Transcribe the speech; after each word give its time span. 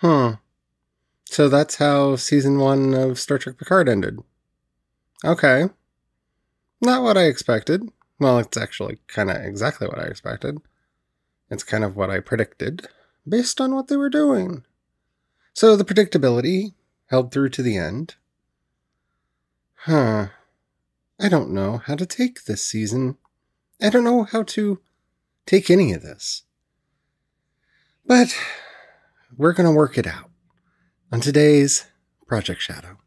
Hmm. 0.00 0.30
So 1.26 1.48
that's 1.48 1.76
how 1.76 2.16
season 2.16 2.58
one 2.58 2.94
of 2.94 3.20
Star 3.20 3.38
Trek 3.38 3.58
Picard 3.58 3.88
ended. 3.88 4.18
Okay. 5.24 5.66
Not 6.80 7.02
what 7.02 7.18
I 7.18 7.24
expected. 7.24 7.88
Well, 8.18 8.38
it's 8.38 8.56
actually 8.56 8.98
kind 9.06 9.30
of 9.30 9.36
exactly 9.36 9.86
what 9.86 9.98
I 9.98 10.04
expected. 10.04 10.58
It's 11.50 11.62
kind 11.62 11.84
of 11.84 11.96
what 11.96 12.10
I 12.10 12.20
predicted 12.20 12.86
based 13.28 13.60
on 13.60 13.74
what 13.74 13.88
they 13.88 13.96
were 13.96 14.08
doing. 14.08 14.64
So 15.52 15.76
the 15.76 15.84
predictability 15.84 16.72
held 17.06 17.32
through 17.32 17.50
to 17.50 17.62
the 17.62 17.76
end. 17.76 18.14
Huh. 19.84 20.28
I 21.18 21.28
don't 21.28 21.50
know 21.50 21.78
how 21.78 21.96
to 21.96 22.06
take 22.06 22.44
this 22.44 22.62
season. 22.62 23.18
I 23.82 23.90
don't 23.90 24.04
know 24.04 24.24
how 24.24 24.42
to 24.44 24.80
take 25.44 25.70
any 25.70 25.92
of 25.92 26.02
this. 26.02 26.44
But 28.06 28.34
we're 29.36 29.52
going 29.52 29.66
to 29.68 29.74
work 29.74 29.98
it 29.98 30.06
out 30.06 30.30
on 31.12 31.20
today's 31.20 31.86
Project 32.26 32.60
Shadow. 32.60 32.98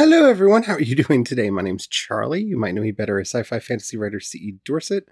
Hello, 0.00 0.30
everyone. 0.30 0.62
How 0.62 0.74
are 0.74 0.80
you 0.80 0.94
doing 1.04 1.24
today? 1.24 1.50
My 1.50 1.60
name's 1.60 1.88
Charlie. 1.88 2.44
You 2.44 2.56
might 2.56 2.72
know 2.72 2.82
me 2.82 2.92
better 2.92 3.18
as 3.18 3.30
sci 3.30 3.42
fi 3.42 3.58
fantasy 3.58 3.96
writer 3.96 4.20
C.E. 4.20 4.60
Dorsett. 4.64 5.08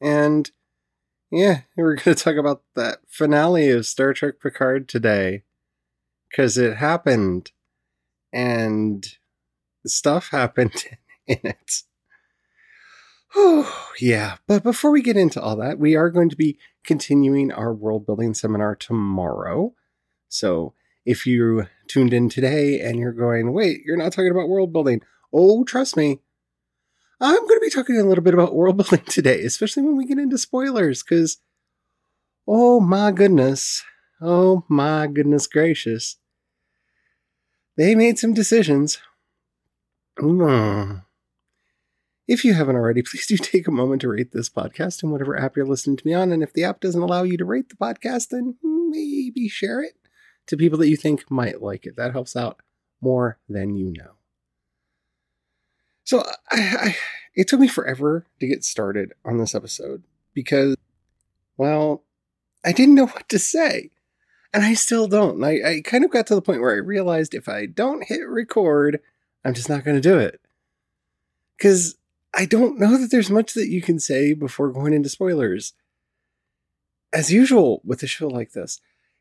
And 0.00 0.50
yeah, 1.30 1.60
we're 1.76 1.96
going 1.96 2.14
to 2.16 2.24
talk 2.24 2.36
about 2.36 2.62
that 2.74 3.00
finale 3.06 3.68
of 3.68 3.84
Star 3.84 4.14
Trek 4.14 4.40
Picard 4.42 4.88
today. 4.88 5.42
Because 6.30 6.56
it 6.56 6.78
happened. 6.78 7.52
And 8.32 9.06
stuff 9.86 10.28
happened 10.30 10.86
in 11.26 11.40
it. 11.44 11.82
Oh, 13.36 13.90
yeah. 14.00 14.36
But 14.46 14.62
before 14.62 14.90
we 14.90 15.02
get 15.02 15.18
into 15.18 15.38
all 15.38 15.56
that, 15.56 15.78
we 15.78 15.96
are 15.96 16.08
going 16.08 16.30
to 16.30 16.36
be 16.36 16.58
continuing 16.82 17.52
our 17.52 17.74
world 17.74 18.06
building 18.06 18.32
seminar 18.32 18.74
tomorrow. 18.74 19.74
So 20.30 20.72
if 21.04 21.26
you 21.26 21.66
tuned 21.88 22.12
in 22.12 22.28
today 22.28 22.80
and 22.80 22.98
you're 22.98 23.12
going, 23.12 23.52
wait, 23.52 23.82
you're 23.84 23.96
not 23.96 24.12
talking 24.12 24.30
about 24.30 24.48
world 24.48 24.72
building. 24.72 25.02
Oh, 25.32 25.64
trust 25.64 25.96
me. 25.96 26.20
I'm 27.20 27.34
going 27.34 27.58
to 27.58 27.64
be 27.64 27.70
talking 27.70 27.98
a 27.98 28.04
little 28.04 28.22
bit 28.22 28.34
about 28.34 28.54
world 28.54 28.76
building 28.78 29.04
today, 29.06 29.42
especially 29.42 29.82
when 29.82 29.96
we 29.96 30.06
get 30.06 30.18
into 30.18 30.38
spoilers, 30.38 31.02
because, 31.02 31.38
oh 32.46 32.80
my 32.80 33.10
goodness. 33.10 33.84
Oh 34.20 34.64
my 34.68 35.06
goodness 35.06 35.46
gracious. 35.46 36.16
They 37.76 37.94
made 37.94 38.18
some 38.18 38.34
decisions. 38.34 38.98
Mm. 40.18 41.04
If 42.26 42.44
you 42.44 42.54
haven't 42.54 42.76
already, 42.76 43.02
please 43.10 43.26
do 43.26 43.36
take 43.36 43.68
a 43.68 43.72
moment 43.72 44.02
to 44.02 44.08
rate 44.08 44.32
this 44.32 44.48
podcast 44.48 45.02
in 45.02 45.10
whatever 45.10 45.38
app 45.38 45.56
you're 45.56 45.66
listening 45.66 45.96
to 45.96 46.06
me 46.06 46.14
on. 46.14 46.32
And 46.32 46.42
if 46.42 46.52
the 46.52 46.64
app 46.64 46.80
doesn't 46.80 47.00
allow 47.00 47.22
you 47.22 47.36
to 47.36 47.44
rate 47.44 47.68
the 47.68 47.76
podcast, 47.76 48.28
then 48.28 48.56
maybe 48.62 49.48
share 49.48 49.80
it 49.80 49.94
to 50.48 50.56
people 50.56 50.78
that 50.78 50.88
you 50.88 50.96
think 50.96 51.30
might 51.30 51.62
like 51.62 51.86
it. 51.86 51.96
That 51.96 52.12
helps 52.12 52.36
out 52.36 52.60
more 53.00 53.38
than 53.48 53.76
you 53.76 53.92
know. 53.92 54.12
So 56.04 56.24
I, 56.50 56.56
I, 56.56 56.96
it 57.34 57.48
took 57.48 57.60
me 57.60 57.68
forever 57.68 58.26
to 58.40 58.46
get 58.46 58.64
started 58.64 59.12
on 59.24 59.38
this 59.38 59.54
episode 59.54 60.02
because, 60.34 60.76
well, 61.56 62.02
I 62.64 62.72
didn't 62.72 62.94
know 62.94 63.06
what 63.06 63.28
to 63.28 63.38
say. 63.38 63.90
And 64.52 64.64
I 64.64 64.74
still 64.74 65.06
don't. 65.06 65.44
I, 65.44 65.60
I 65.62 65.80
kind 65.84 66.04
of 66.04 66.10
got 66.10 66.26
to 66.28 66.34
the 66.34 66.42
point 66.42 66.62
where 66.62 66.74
I 66.74 66.78
realized 66.78 67.34
if 67.34 67.48
I 67.48 67.66
don't 67.66 68.04
hit 68.04 68.26
record, 68.26 69.00
I'm 69.44 69.52
just 69.52 69.68
not 69.68 69.84
going 69.84 69.96
to 69.96 70.00
do 70.00 70.18
it. 70.18 70.40
Because 71.56 71.96
I 72.34 72.46
don't 72.46 72.78
know 72.78 72.96
that 72.96 73.10
there's 73.10 73.30
much 73.30 73.52
that 73.54 73.68
you 73.68 73.82
can 73.82 74.00
say 74.00 74.32
before 74.32 74.70
going 74.70 74.94
into 74.94 75.10
spoilers. 75.10 75.74
As 77.12 77.32
usual 77.32 77.82
with 77.84 78.02
a 78.02 78.06
show 78.06 78.28
like 78.28 78.52
this, 78.52 78.80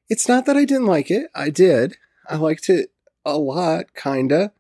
it's 0.10 0.28
not 0.28 0.46
that 0.46 0.58
I 0.58 0.66
didn't 0.66 0.86
like 0.86 1.12
it. 1.12 1.30
I 1.36 1.50
did. 1.50 1.98
I 2.30 2.36
liked 2.36 2.70
it 2.70 2.92
a 3.26 3.38
lot, 3.38 3.94
kinda. 3.94 4.54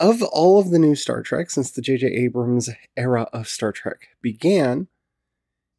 Of 0.00 0.22
all 0.22 0.58
of 0.58 0.70
the 0.70 0.78
new 0.78 0.94
Star 0.94 1.22
Trek 1.22 1.50
since 1.50 1.70
the 1.70 1.82
J.J. 1.82 2.06
Abrams 2.08 2.70
era 2.96 3.28
of 3.32 3.46
Star 3.48 3.70
Trek 3.70 4.08
began, 4.20 4.88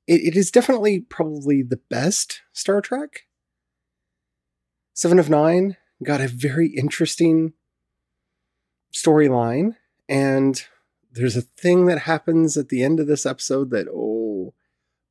it, 0.08 0.22
it 0.22 0.38
is 0.38 0.52
definitely 0.52 1.00
probably 1.02 1.62
the 1.62 1.82
best 1.90 2.42
Star 2.54 2.82
Trek. 2.82 3.24
Seven 4.94 5.20
of 5.20 5.30
Nine 5.30 5.78
got 6.04 6.22
a 6.22 6.28
very 6.28 6.68
interesting 6.68 7.54
storyline, 8.94 9.76
and 10.08 10.66
there's 11.12 11.36
a 11.36 11.42
thing 11.42 11.86
that 11.88 12.00
happens 12.00 12.56
at 12.58 12.70
the 12.70 12.84
end 12.84 13.00
of 13.00 13.08
this 13.08 13.26
episode 13.26 13.72
that, 13.72 13.88
oh, 13.94 14.54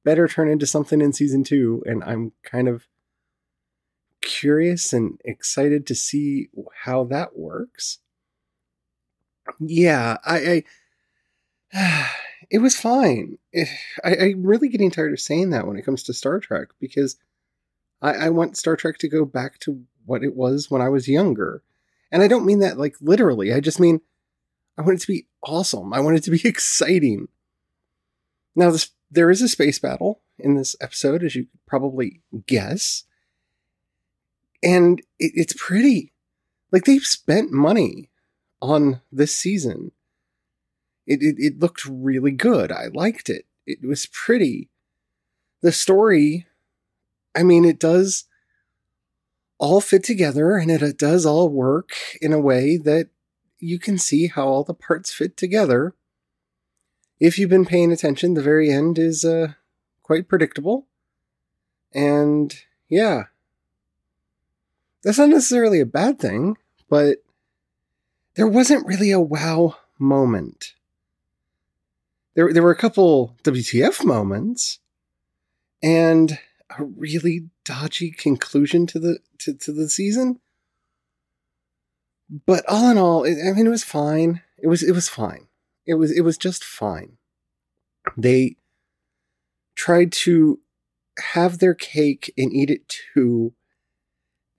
better 0.04 0.28
turn 0.28 0.48
into 0.48 0.66
something 0.66 1.00
in 1.00 1.12
season 1.12 1.44
two, 1.44 1.82
and 1.87 2.03
I'm 2.04 2.32
kind 2.42 2.69
of 2.69 2.87
curious 4.22 4.93
and 4.93 5.21
excited 5.25 5.87
to 5.87 5.94
see 5.94 6.49
how 6.84 7.05
that 7.05 7.37
works. 7.37 7.99
Yeah, 9.59 10.19
I, 10.25 10.65
I 11.72 12.10
it 12.50 12.59
was 12.59 12.77
fine. 12.77 13.38
I, 14.05 14.16
I'm 14.16 14.44
really 14.44 14.69
getting 14.69 14.91
tired 14.91 15.12
of 15.12 15.21
saying 15.21 15.50
that 15.50 15.66
when 15.66 15.77
it 15.77 15.84
comes 15.84 16.03
to 16.05 16.15
Star 16.15 16.41
Trek 16.41 16.69
because 16.81 17.16
I, 18.00 18.12
I 18.12 18.28
want 18.31 18.56
Star 18.56 18.77
Trek 18.77 18.99
to 18.99 19.09
go 19.09 19.25
back 19.25 19.59
to 19.60 19.83
what 20.06 20.25
it 20.25 20.34
was 20.34 20.71
when 20.71 20.83
I 20.83 20.89
was 20.89 21.09
younger. 21.09 21.62
And 22.10 22.22
I 22.22 22.28
don't 22.28 22.47
mean 22.47 22.60
that 22.60 22.78
like 22.78 22.97
literally. 23.00 23.53
I 23.53 23.60
just 23.60 23.81
mean 23.81 24.00
I 24.78 24.83
want 24.83 24.99
it 24.99 25.03
to 25.03 25.12
be 25.12 25.27
awesome. 25.43 25.93
I 25.93 26.00
want 26.00 26.16
it 26.16 26.25
to 26.25 26.31
be 26.31 26.41
exciting. 26.44 27.28
Now, 28.54 28.71
this, 28.71 28.91
there 29.10 29.31
is 29.31 29.43
a 29.43 29.49
space 29.49 29.78
battle 29.78 30.21
in 30.39 30.54
this 30.56 30.77
episode, 30.81 31.22
as 31.22 31.34
you 31.34 31.47
probably 31.66 32.21
guess 32.47 33.04
and 34.62 35.00
it, 35.18 35.32
it's 35.34 35.54
pretty. 35.56 36.12
Like 36.70 36.84
they've 36.84 37.04
spent 37.04 37.52
money 37.52 38.10
on 38.60 39.00
this 39.10 39.34
season. 39.34 39.92
It, 41.06 41.22
it 41.22 41.36
it 41.38 41.58
looked 41.58 41.84
really 41.84 42.30
good. 42.30 42.70
I 42.70 42.86
liked 42.92 43.28
it. 43.28 43.46
It 43.66 43.82
was 43.82 44.06
pretty. 44.06 44.70
The 45.60 45.72
story, 45.72 46.46
I 47.34 47.42
mean, 47.42 47.64
it 47.64 47.78
does 47.78 48.24
all 49.58 49.80
fit 49.80 50.02
together 50.02 50.56
and 50.56 50.70
it, 50.70 50.82
it 50.82 50.98
does 50.98 51.24
all 51.24 51.48
work 51.48 51.92
in 52.20 52.32
a 52.32 52.40
way 52.40 52.76
that 52.76 53.10
you 53.60 53.78
can 53.78 53.96
see 53.96 54.26
how 54.26 54.48
all 54.48 54.64
the 54.64 54.74
parts 54.74 55.12
fit 55.12 55.36
together. 55.36 55.94
If 57.20 57.38
you've 57.38 57.50
been 57.50 57.64
paying 57.64 57.92
attention, 57.92 58.34
the 58.34 58.42
very 58.42 58.72
end 58.72 58.98
is 58.98 59.24
uh, 59.24 59.52
quite 60.02 60.26
predictable. 60.26 60.88
And 61.94 62.52
yeah, 62.88 63.26
that's 65.02 65.18
not 65.18 65.28
necessarily 65.28 65.80
a 65.80 65.86
bad 65.86 66.18
thing, 66.18 66.56
but 66.88 67.18
there 68.34 68.46
wasn't 68.46 68.86
really 68.86 69.10
a 69.10 69.20
wow 69.20 69.76
moment. 69.98 70.74
There, 72.34 72.52
there 72.52 72.62
were 72.62 72.70
a 72.70 72.76
couple 72.76 73.36
WTF 73.42 74.04
moments 74.04 74.78
and 75.82 76.38
a 76.78 76.84
really 76.84 77.50
dodgy 77.64 78.10
conclusion 78.10 78.86
to 78.86 78.98
the 78.98 79.18
to, 79.38 79.54
to 79.54 79.72
the 79.72 79.88
season. 79.88 80.41
But 82.46 82.64
all 82.66 82.88
in 82.91 82.96
all, 82.96 83.24
it, 83.24 83.36
I 83.46 83.52
mean, 83.52 83.66
it 83.66 83.70
was 83.70 83.84
fine. 83.84 84.41
It 84.58 84.68
was 84.68 84.82
it 84.82 84.92
was 84.92 85.08
fine. 85.08 85.48
It 85.84 85.94
was 85.94 86.10
it 86.16 86.22
was 86.22 86.38
just 86.38 86.65
fine. 86.65 87.18
They 88.16 88.56
tried 89.74 90.12
to 90.12 90.60
have 91.32 91.59
their 91.59 91.74
cake 91.74 92.32
and 92.38 92.53
eat 92.53 92.71
it 92.71 92.88
too 93.15 93.53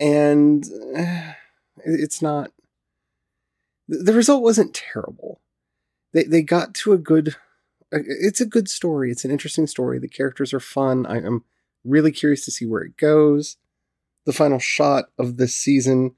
and 0.03 0.65
uh, 0.97 1.33
it's 1.85 2.21
not 2.21 2.51
the 3.87 4.13
result 4.13 4.43
wasn't 4.43 4.73
terrible. 4.73 5.39
They 6.13 6.23
they 6.23 6.41
got 6.41 6.73
to 6.75 6.91
a 6.91 6.97
good 6.97 7.35
it's 7.91 8.41
a 8.41 8.45
good 8.45 8.69
story. 8.69 9.11
It's 9.11 9.23
an 9.23 9.31
interesting 9.31 9.67
story. 9.67 9.99
The 9.99 10.07
characters 10.07 10.53
are 10.53 10.59
fun. 10.59 11.05
I, 11.05 11.17
am 11.17 11.45
really 11.85 12.11
curious 12.11 12.43
to 12.45 12.51
see 12.51 12.65
where 12.65 12.81
it 12.81 12.97
goes. 12.97 13.57
The 14.25 14.33
final 14.33 14.59
shot 14.59 15.05
of 15.17 15.37
this 15.37 15.55
season 15.55 16.15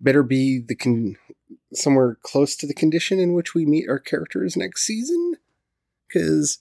better 0.00 0.22
be 0.22 0.60
the 0.60 0.74
con- 0.74 1.16
somewhere 1.72 2.18
close 2.22 2.56
to 2.56 2.66
the 2.66 2.74
condition 2.74 3.18
in 3.18 3.32
which 3.32 3.54
we 3.54 3.64
meet 3.64 3.88
our 3.88 3.98
characters 3.98 4.56
next 4.56 4.82
season? 4.84 5.36
Because 6.06 6.58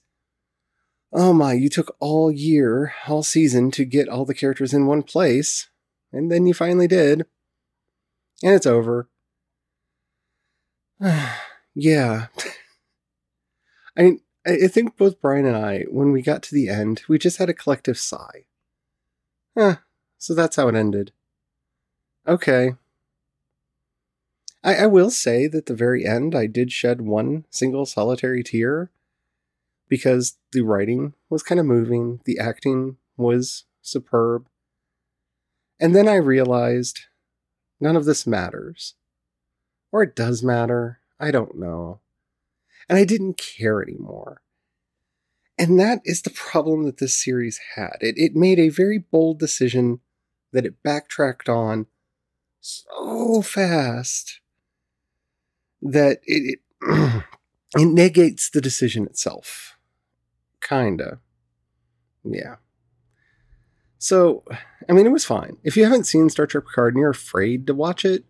oh 1.11 1.33
my 1.33 1.53
you 1.53 1.69
took 1.69 1.95
all 1.99 2.31
year 2.31 2.93
all 3.07 3.21
season 3.21 3.69
to 3.69 3.85
get 3.85 4.09
all 4.09 4.25
the 4.25 4.33
characters 4.33 4.73
in 4.73 4.87
one 4.87 5.03
place 5.03 5.69
and 6.13 6.31
then 6.31 6.45
you 6.45 6.53
finally 6.53 6.87
did. 6.87 7.25
And 8.41 8.53
it's 8.53 8.65
over. 8.65 9.09
yeah. 11.75 12.27
I 13.97 14.01
mean, 14.01 14.21
I 14.45 14.67
think 14.67 14.97
both 14.97 15.21
Brian 15.21 15.45
and 15.45 15.55
I, 15.55 15.85
when 15.89 16.11
we 16.11 16.21
got 16.21 16.43
to 16.43 16.55
the 16.55 16.69
end, 16.69 17.03
we 17.07 17.17
just 17.17 17.37
had 17.37 17.49
a 17.49 17.53
collective 17.53 17.97
sigh. 17.97 18.45
So 20.17 20.33
that's 20.33 20.55
how 20.55 20.67
it 20.67 20.75
ended. 20.75 21.11
Okay. 22.27 22.75
I, 24.63 24.75
I 24.75 24.85
will 24.87 25.11
say 25.11 25.47
that 25.47 25.65
the 25.65 25.75
very 25.75 26.05
end, 26.05 26.35
I 26.35 26.47
did 26.47 26.71
shed 26.71 27.01
one 27.01 27.45
single 27.49 27.85
solitary 27.85 28.43
tear 28.43 28.89
because 29.87 30.37
the 30.51 30.61
writing 30.61 31.13
was 31.29 31.43
kind 31.43 31.59
of 31.59 31.65
moving, 31.65 32.21
the 32.25 32.39
acting 32.39 32.97
was 33.17 33.65
superb. 33.81 34.47
And 35.83 35.93
then 35.93 36.07
I 36.07 36.15
realized 36.15 37.01
none 37.81 37.97
of 37.97 38.05
this 38.05 38.25
matters. 38.25 38.95
Or 39.91 40.01
it 40.01 40.15
does 40.15 40.41
matter. 40.41 41.01
I 41.19 41.29
don't 41.29 41.59
know. 41.59 41.99
And 42.87 42.97
I 42.97 43.03
didn't 43.03 43.33
care 43.33 43.81
anymore. 43.81 44.41
And 45.57 45.77
that 45.81 45.99
is 46.05 46.21
the 46.21 46.29
problem 46.29 46.85
that 46.85 46.99
this 46.99 47.21
series 47.21 47.59
had. 47.75 47.97
It, 47.99 48.15
it 48.17 48.33
made 48.33 48.59
a 48.59 48.69
very 48.69 48.97
bold 48.97 49.39
decision 49.39 49.99
that 50.53 50.65
it 50.65 50.81
backtracked 50.83 51.49
on 51.49 51.87
so 52.61 53.41
fast 53.41 54.39
that 55.81 56.21
it, 56.23 56.59
it, 56.81 57.23
it 57.75 57.87
negates 57.87 58.49
the 58.49 58.61
decision 58.61 59.03
itself. 59.03 59.77
Kinda. 60.61 61.19
Yeah. 62.23 62.55
So, 64.03 64.43
I 64.89 64.91
mean, 64.91 65.05
it 65.05 65.13
was 65.13 65.23
fine. 65.23 65.55
If 65.63 65.77
you 65.77 65.85
haven't 65.85 66.07
seen 66.07 66.29
Star 66.29 66.45
Trek 66.45 66.65
Picard 66.65 66.93
and 66.93 66.99
you're 66.99 67.11
afraid 67.11 67.65
to 67.67 67.73
watch 67.73 68.03
it, 68.03 68.25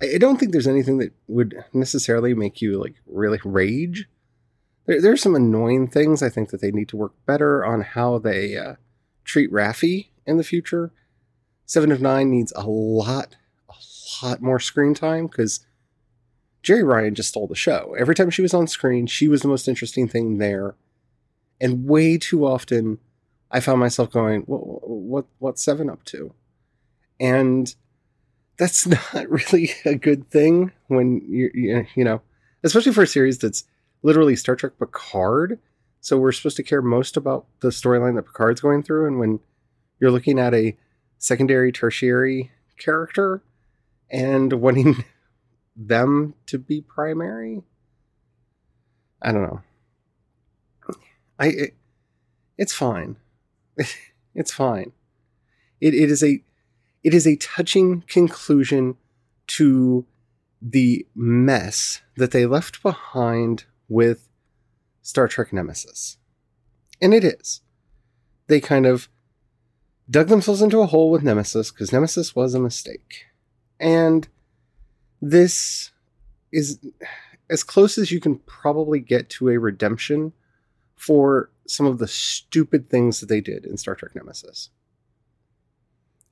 I 0.00 0.16
don't 0.16 0.38
think 0.38 0.52
there's 0.52 0.66
anything 0.66 0.96
that 0.98 1.12
would 1.26 1.64
necessarily 1.74 2.32
make 2.32 2.62
you 2.62 2.80
like 2.80 2.94
really 3.06 3.38
rage. 3.44 4.08
There, 4.86 5.02
there 5.02 5.12
are 5.12 5.18
some 5.18 5.34
annoying 5.34 5.86
things 5.88 6.22
I 6.22 6.30
think 6.30 6.48
that 6.48 6.62
they 6.62 6.70
need 6.70 6.88
to 6.88 6.96
work 6.96 7.12
better 7.26 7.62
on 7.62 7.82
how 7.82 8.18
they 8.18 8.56
uh, 8.56 8.76
treat 9.24 9.52
Raffi 9.52 10.06
in 10.26 10.38
the 10.38 10.44
future. 10.44 10.92
Seven 11.66 11.92
of 11.92 12.00
Nine 12.00 12.30
needs 12.30 12.54
a 12.56 12.66
lot, 12.66 13.36
a 13.68 14.24
lot 14.24 14.40
more 14.40 14.58
screen 14.58 14.94
time 14.94 15.26
because 15.26 15.60
Jeri 16.62 16.86
Ryan 16.86 17.14
just 17.14 17.28
stole 17.28 17.48
the 17.48 17.54
show. 17.54 17.94
Every 17.98 18.14
time 18.14 18.30
she 18.30 18.40
was 18.40 18.54
on 18.54 18.66
screen, 18.66 19.06
she 19.06 19.28
was 19.28 19.42
the 19.42 19.48
most 19.48 19.68
interesting 19.68 20.08
thing 20.08 20.38
there, 20.38 20.74
and 21.60 21.84
way 21.84 22.16
too 22.16 22.46
often, 22.46 22.98
I 23.50 23.60
found 23.60 23.80
myself 23.80 24.10
going, 24.10 24.42
"What, 24.42 24.88
what, 24.88 25.26
what's 25.38 25.62
Seven 25.62 25.88
up 25.88 26.04
to?" 26.06 26.34
And 27.20 27.74
that's 28.58 28.86
not 29.14 29.28
really 29.28 29.70
a 29.84 29.94
good 29.94 30.30
thing 30.30 30.72
when 30.88 31.22
you 31.26 31.86
you 31.94 32.04
know, 32.04 32.20
especially 32.62 32.92
for 32.92 33.02
a 33.02 33.06
series 33.06 33.38
that's 33.38 33.64
literally 34.02 34.36
Star 34.36 34.56
Trek 34.56 34.72
Picard. 34.78 35.58
So 36.00 36.16
we're 36.18 36.32
supposed 36.32 36.56
to 36.58 36.62
care 36.62 36.82
most 36.82 37.16
about 37.16 37.46
the 37.60 37.68
storyline 37.68 38.14
that 38.16 38.26
Picard's 38.26 38.60
going 38.60 38.82
through, 38.82 39.06
and 39.06 39.18
when 39.18 39.40
you're 40.00 40.12
looking 40.12 40.38
at 40.38 40.54
a 40.54 40.76
secondary, 41.18 41.72
tertiary 41.72 42.52
character 42.78 43.42
and 44.10 44.52
wanting 44.52 45.04
them 45.76 46.34
to 46.46 46.58
be 46.58 46.80
primary, 46.80 47.62
I 49.20 49.32
don't 49.32 49.42
know. 49.42 49.62
I 51.38 51.46
it, 51.46 51.74
it's 52.56 52.72
fine. 52.72 53.16
it's 54.34 54.52
fine. 54.52 54.92
It 55.80 55.94
it 55.94 56.10
is 56.10 56.22
a 56.22 56.42
it 57.02 57.14
is 57.14 57.26
a 57.26 57.36
touching 57.36 58.02
conclusion 58.02 58.96
to 59.46 60.04
the 60.60 61.06
mess 61.14 62.02
that 62.16 62.32
they 62.32 62.46
left 62.46 62.82
behind 62.82 63.64
with 63.88 64.28
Star 65.02 65.28
Trek 65.28 65.52
Nemesis. 65.52 66.18
And 67.00 67.14
it 67.14 67.24
is. 67.24 67.62
They 68.48 68.60
kind 68.60 68.86
of 68.86 69.08
dug 70.10 70.28
themselves 70.28 70.62
into 70.62 70.80
a 70.80 70.86
hole 70.86 71.10
with 71.10 71.22
Nemesis 71.22 71.70
because 71.70 71.92
Nemesis 71.92 72.34
was 72.34 72.54
a 72.54 72.60
mistake. 72.60 73.26
And 73.78 74.26
this 75.22 75.92
is 76.52 76.78
as 77.50 77.62
close 77.62 77.98
as 77.98 78.10
you 78.10 78.20
can 78.20 78.36
probably 78.40 79.00
get 79.00 79.30
to 79.30 79.48
a 79.48 79.58
redemption 79.58 80.32
for 80.96 81.50
some 81.68 81.86
of 81.86 81.98
the 81.98 82.08
stupid 82.08 82.88
things 82.88 83.20
that 83.20 83.26
they 83.26 83.40
did 83.40 83.64
in 83.64 83.76
Star 83.76 83.94
Trek 83.94 84.14
Nemesis. 84.14 84.70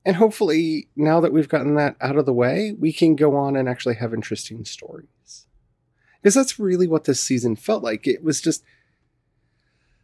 And 0.05 0.15
hopefully, 0.15 0.87
now 0.95 1.19
that 1.19 1.33
we've 1.33 1.49
gotten 1.49 1.75
that 1.75 1.97
out 1.99 2.15
of 2.15 2.25
the 2.25 2.33
way, 2.33 2.73
we 2.77 2.93
can 2.93 3.15
go 3.15 3.35
on 3.35 3.55
and 3.55 3.67
actually 3.67 3.95
have 3.95 4.13
interesting 4.13 4.63
stories. 4.63 5.47
Because 6.21 6.33
that's 6.33 6.59
really 6.59 6.87
what 6.87 7.03
this 7.03 7.19
season 7.19 7.55
felt 7.55 7.83
like. 7.83 8.07
It 8.07 8.23
was 8.23 8.39
just, 8.39 8.63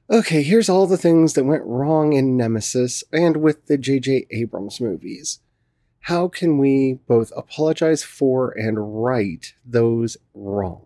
okay, 0.09 0.43
here's 0.43 0.69
all 0.69 0.87
the 0.87 0.97
things 0.97 1.33
that 1.33 1.45
went 1.45 1.63
wrong 1.63 2.11
in 2.13 2.35
Nemesis 2.35 3.03
and 3.13 3.37
with 3.37 3.67
the 3.67 3.77
J.J. 3.77 4.27
Abrams 4.31 4.81
movies. 4.81 5.39
How 6.01 6.27
can 6.27 6.57
we 6.57 6.99
both 7.07 7.31
apologize 7.35 8.03
for 8.03 8.51
and 8.51 9.05
right 9.05 9.53
those 9.65 10.17
wrongs? 10.33 10.82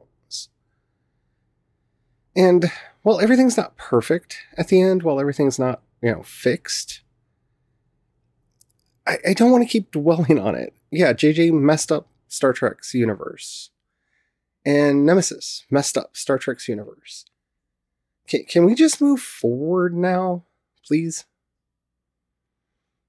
And 2.37 2.71
while 3.01 3.19
everything's 3.19 3.57
not 3.57 3.75
perfect 3.77 4.43
at 4.57 4.67
the 4.67 4.79
end, 4.79 5.01
while 5.01 5.19
everything's 5.19 5.57
not, 5.57 5.81
you 6.03 6.11
know, 6.11 6.21
fixed, 6.21 7.01
I, 9.07 9.17
I 9.29 9.33
don't 9.33 9.51
want 9.51 9.63
to 9.63 9.69
keep 9.69 9.91
dwelling 9.91 10.39
on 10.39 10.53
it. 10.53 10.73
Yeah, 10.91 11.13
JJ 11.13 11.51
messed 11.51 11.91
up 11.91 12.07
Star 12.27 12.53
Trek's 12.53 12.93
universe. 12.93 13.71
And 14.63 15.05
Nemesis 15.05 15.65
messed 15.71 15.97
up 15.97 16.15
Star 16.15 16.37
Trek's 16.37 16.67
universe. 16.67 17.25
Can, 18.27 18.43
can 18.43 18.65
we 18.65 18.75
just 18.75 19.01
move 19.01 19.21
forward 19.21 19.95
now, 19.95 20.43
please? 20.85 21.25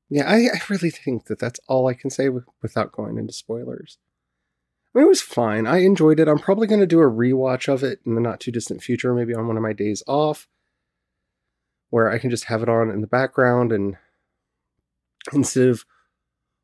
Yeah, 0.09 0.31
I, 0.31 0.37
I 0.55 0.61
really 0.71 0.91
think 0.91 1.27
that 1.27 1.39
that's 1.39 1.61
all 1.69 1.87
I 1.87 1.95
can 1.95 2.09
say 2.09 2.27
w- 2.27 2.47
without 2.63 2.93
going 2.93 3.19
into 3.19 3.33
spoilers. 3.35 3.99
It 4.94 5.06
was 5.06 5.20
fine. 5.20 5.67
I 5.67 5.79
enjoyed 5.79 6.19
it. 6.19 6.29
I'm 6.29 6.38
probably 6.38 6.67
going 6.67 6.81
to 6.81 6.87
do 6.87 7.00
a 7.00 7.11
rewatch 7.11 7.73
of 7.73 7.85
it 7.85 8.00
in 8.05 8.14
the 8.14 8.20
not 8.20 8.40
too 8.40 8.50
distant 8.50 8.82
future, 8.82 9.14
maybe 9.14 9.35
on 9.35 9.46
one 9.46 9.56
of 9.56 9.62
my 9.62 9.73
days 9.73 10.02
off, 10.08 10.49
where 11.90 12.11
I 12.11 12.19
can 12.19 12.31
just 12.31 12.44
have 12.44 12.62
it 12.62 12.69
on 12.69 12.90
in 12.90 13.00
the 13.00 13.06
background 13.06 13.70
and 13.70 13.96
instead 15.32 15.69
of 15.69 15.85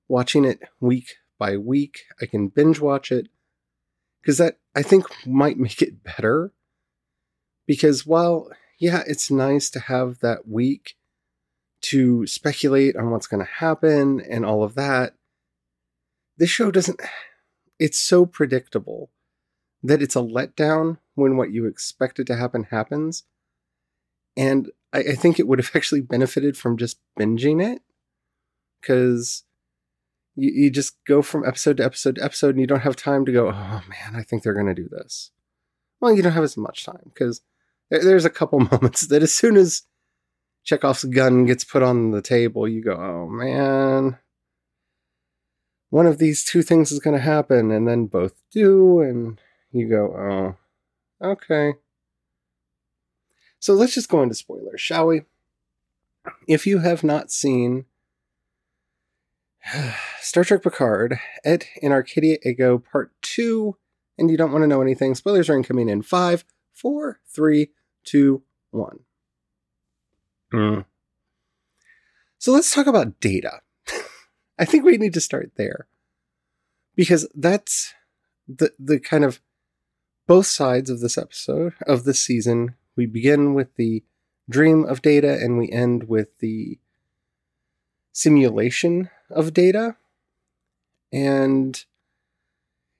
watching 0.08 0.44
it 0.44 0.60
week 0.80 1.16
by 1.38 1.56
week, 1.56 2.04
I 2.20 2.26
can 2.26 2.48
binge 2.48 2.80
watch 2.80 3.12
it 3.12 3.28
because 4.20 4.38
that 4.38 4.58
I 4.74 4.82
think 4.82 5.06
might 5.26 5.58
make 5.58 5.82
it 5.82 6.02
better. 6.02 6.52
Because 7.66 8.06
while, 8.06 8.50
yeah, 8.78 9.02
it's 9.06 9.30
nice 9.30 9.70
to 9.70 9.80
have 9.80 10.18
that 10.20 10.48
week 10.48 10.96
to 11.82 12.26
speculate 12.26 12.96
on 12.96 13.10
what's 13.10 13.26
going 13.26 13.44
to 13.44 13.52
happen 13.52 14.20
and 14.20 14.44
all 14.44 14.62
of 14.62 14.74
that, 14.74 15.14
this 16.36 16.50
show 16.50 16.70
doesn't, 16.70 17.00
it's 17.84 18.00
so 18.00 18.24
predictable 18.24 19.10
that 19.82 20.00
it's 20.00 20.16
a 20.16 20.20
letdown 20.20 20.96
when 21.16 21.36
what 21.36 21.52
you 21.52 21.66
expected 21.66 22.26
to 22.26 22.34
happen 22.34 22.64
happens. 22.70 23.24
And 24.38 24.70
I, 24.94 25.00
I 25.00 25.14
think 25.14 25.38
it 25.38 25.46
would 25.46 25.58
have 25.58 25.70
actually 25.74 26.00
benefited 26.00 26.56
from 26.56 26.78
just 26.78 26.98
binging 27.20 27.62
it 27.62 27.82
because 28.80 29.44
you, 30.34 30.50
you 30.50 30.70
just 30.70 30.96
go 31.06 31.20
from 31.20 31.46
episode 31.46 31.76
to 31.76 31.84
episode 31.84 32.14
to 32.14 32.24
episode 32.24 32.54
and 32.54 32.60
you 32.60 32.66
don't 32.66 32.80
have 32.80 32.96
time 32.96 33.26
to 33.26 33.32
go, 33.32 33.48
oh 33.48 33.82
man, 33.86 34.16
I 34.16 34.22
think 34.22 34.42
they're 34.42 34.54
going 34.54 34.74
to 34.74 34.74
do 34.74 34.88
this. 34.88 35.30
Well, 36.00 36.14
you 36.14 36.22
don't 36.22 36.32
have 36.32 36.42
as 36.42 36.56
much 36.56 36.86
time 36.86 37.10
because 37.12 37.42
there's 37.90 38.24
a 38.24 38.30
couple 38.30 38.60
moments 38.72 39.08
that 39.08 39.22
as 39.22 39.34
soon 39.34 39.58
as 39.58 39.82
Chekhov's 40.64 41.04
gun 41.04 41.44
gets 41.44 41.64
put 41.64 41.82
on 41.82 42.12
the 42.12 42.22
table, 42.22 42.66
you 42.66 42.82
go, 42.82 42.94
oh 42.94 43.28
man, 43.28 44.16
one 45.94 46.08
of 46.08 46.18
these 46.18 46.42
two 46.42 46.60
things 46.60 46.90
is 46.90 46.98
going 46.98 47.16
to 47.16 47.22
happen. 47.22 47.70
And 47.70 47.86
then 47.86 48.06
both 48.06 48.32
do. 48.50 49.00
And 49.00 49.40
you 49.70 49.88
go, 49.88 50.56
oh, 51.22 51.24
okay. 51.24 51.74
So 53.60 53.74
let's 53.74 53.94
just 53.94 54.08
go 54.08 54.20
into 54.20 54.34
spoilers, 54.34 54.80
shall 54.80 55.06
we? 55.06 55.22
If 56.48 56.66
you 56.66 56.78
have 56.80 57.04
not 57.04 57.30
seen 57.30 57.84
Star 60.20 60.42
Trek 60.42 60.64
Picard, 60.64 61.20
Et 61.44 61.68
in 61.80 61.92
Arcadia 61.92 62.38
Ego 62.42 62.78
Part 62.78 63.12
2, 63.22 63.76
and 64.18 64.28
you 64.32 64.36
don't 64.36 64.50
want 64.50 64.64
to 64.64 64.68
know 64.68 64.82
anything, 64.82 65.14
spoilers 65.14 65.48
are 65.48 65.56
incoming 65.56 65.88
in 65.88 66.02
5, 66.02 66.44
4, 66.72 67.20
3, 67.24 67.70
2, 68.02 68.42
1. 68.72 68.98
Mm. 70.52 70.84
So 72.40 72.50
let's 72.50 72.74
talk 72.74 72.88
about 72.88 73.20
data. 73.20 73.60
I 74.58 74.64
think 74.64 74.84
we 74.84 74.96
need 74.96 75.14
to 75.14 75.20
start 75.20 75.52
there. 75.56 75.86
Because 76.96 77.28
that's 77.34 77.92
the 78.46 78.72
the 78.78 79.00
kind 79.00 79.24
of 79.24 79.40
both 80.26 80.46
sides 80.46 80.90
of 80.90 81.00
this 81.00 81.18
episode 81.18 81.74
of 81.86 82.04
this 82.04 82.22
season. 82.22 82.76
We 82.96 83.06
begin 83.06 83.54
with 83.54 83.74
the 83.76 84.04
dream 84.48 84.84
of 84.84 85.02
data 85.02 85.34
and 85.34 85.58
we 85.58 85.70
end 85.70 86.04
with 86.04 86.38
the 86.38 86.78
simulation 88.12 89.10
of 89.30 89.52
data. 89.52 89.96
And 91.12 91.84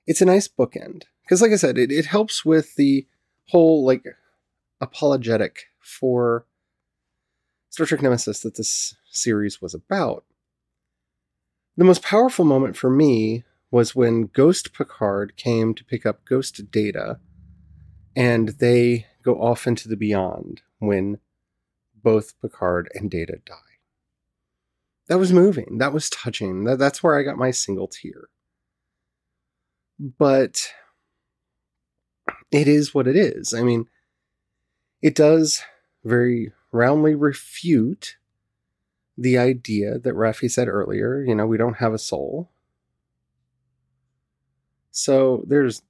it's 0.07 0.21
a 0.21 0.27
nice 0.27 0.49
bookend 0.49 1.05
because 1.23 1.41
like 1.41 1.53
I 1.53 1.57
said, 1.57 1.79
it, 1.79 1.93
it 1.93 2.07
helps 2.07 2.45
with 2.45 2.75
the 2.77 3.07
whole 3.49 3.85
like 3.85 4.05
apologetic 4.81 5.67
for 5.81 6.47
Star 7.71 7.87
Trek 7.87 8.03
Nemesis 8.03 8.41
that 8.41 8.57
this 8.57 8.95
series 9.11 9.61
was 9.61 9.75
about. 9.75 10.25
The 11.77 11.85
most 11.85 12.03
powerful 12.03 12.45
moment 12.45 12.77
for 12.77 12.89
me 12.89 13.45
was 13.71 13.97
when 13.97 14.27
Ghost 14.27 14.73
Picard 14.73 15.37
came 15.37 15.75
to 15.75 15.85
pick 15.85 16.07
up 16.07 16.25
Ghost 16.25 16.71
Data, 16.71 17.19
and 18.15 18.51
they 18.51 19.07
go 19.25 19.43
off 19.43 19.67
into 19.67 19.89
the 19.89 19.97
beyond 19.97 20.63
when 20.79 21.19
both 21.95 22.41
Picard 22.41 22.89
and 22.95 23.11
Data 23.11 23.39
die. 23.45 23.55
That 25.09 25.19
was 25.19 25.33
moving. 25.33 25.79
That 25.79 25.93
was 25.93 26.09
touching. 26.09 26.65
That, 26.65 26.79
that's 26.79 27.03
where 27.03 27.19
I 27.19 27.25
got 27.25 27.37
my 27.37 27.51
single 27.51 27.89
tear. 27.89 28.29
But 29.99 30.73
it 32.53 32.69
is 32.69 32.95
what 32.95 33.09
it 33.09 33.17
is. 33.17 33.53
I 33.53 33.63
mean, 33.63 33.87
it 35.03 35.17
does 35.17 35.63
very 36.05 36.53
roundly 36.71 37.15
refute 37.15 38.17
the 39.17 39.39
idea 39.39 39.99
that 39.99 40.15
Raffi 40.15 40.51
said 40.51 40.69
earlier, 40.69 41.23
you 41.23 41.35
know, 41.35 41.47
we 41.47 41.57
don't 41.57 41.79
have 41.79 41.93
a 41.93 41.99
soul. 41.99 42.51
So 44.91 45.45
there's 45.47 45.83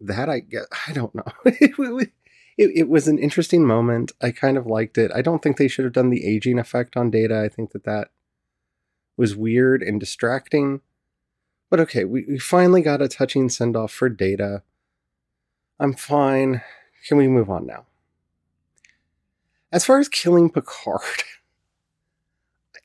that 0.00 0.28
I 0.28 0.40
get 0.40 0.64
I 0.86 0.92
don't 0.92 1.14
know. 1.14 1.24
it, 1.44 2.10
it, 2.56 2.70
it, 2.74 2.88
was 2.88 3.08
an 3.08 3.18
interesting 3.18 3.64
moment. 3.64 4.12
I 4.20 4.30
kind 4.30 4.56
of 4.56 4.66
liked 4.66 4.98
it. 4.98 5.10
I 5.14 5.22
don't 5.22 5.42
think 5.42 5.56
they 5.56 5.68
should 5.68 5.84
have 5.84 5.94
done 5.94 6.10
the 6.10 6.26
aging 6.26 6.58
effect 6.58 6.96
on 6.96 7.10
data. 7.10 7.40
I 7.40 7.48
think 7.48 7.70
that 7.72 7.84
that 7.84 8.10
was 9.16 9.36
weird 9.36 9.82
and 9.82 10.00
distracting. 10.00 10.80
But 11.70 11.80
okay, 11.80 12.04
we, 12.04 12.24
we 12.26 12.38
finally 12.38 12.80
got 12.80 13.02
a 13.02 13.08
touching 13.08 13.48
send 13.48 13.76
off 13.76 13.92
for 13.92 14.08
data. 14.08 14.62
I'm 15.78 15.94
fine. 15.94 16.62
Can 17.06 17.16
we 17.16 17.28
move 17.28 17.50
on 17.50 17.66
now? 17.66 17.86
As 19.70 19.84
far 19.84 19.98
as 19.98 20.08
killing 20.08 20.50
Picard, 20.50 21.02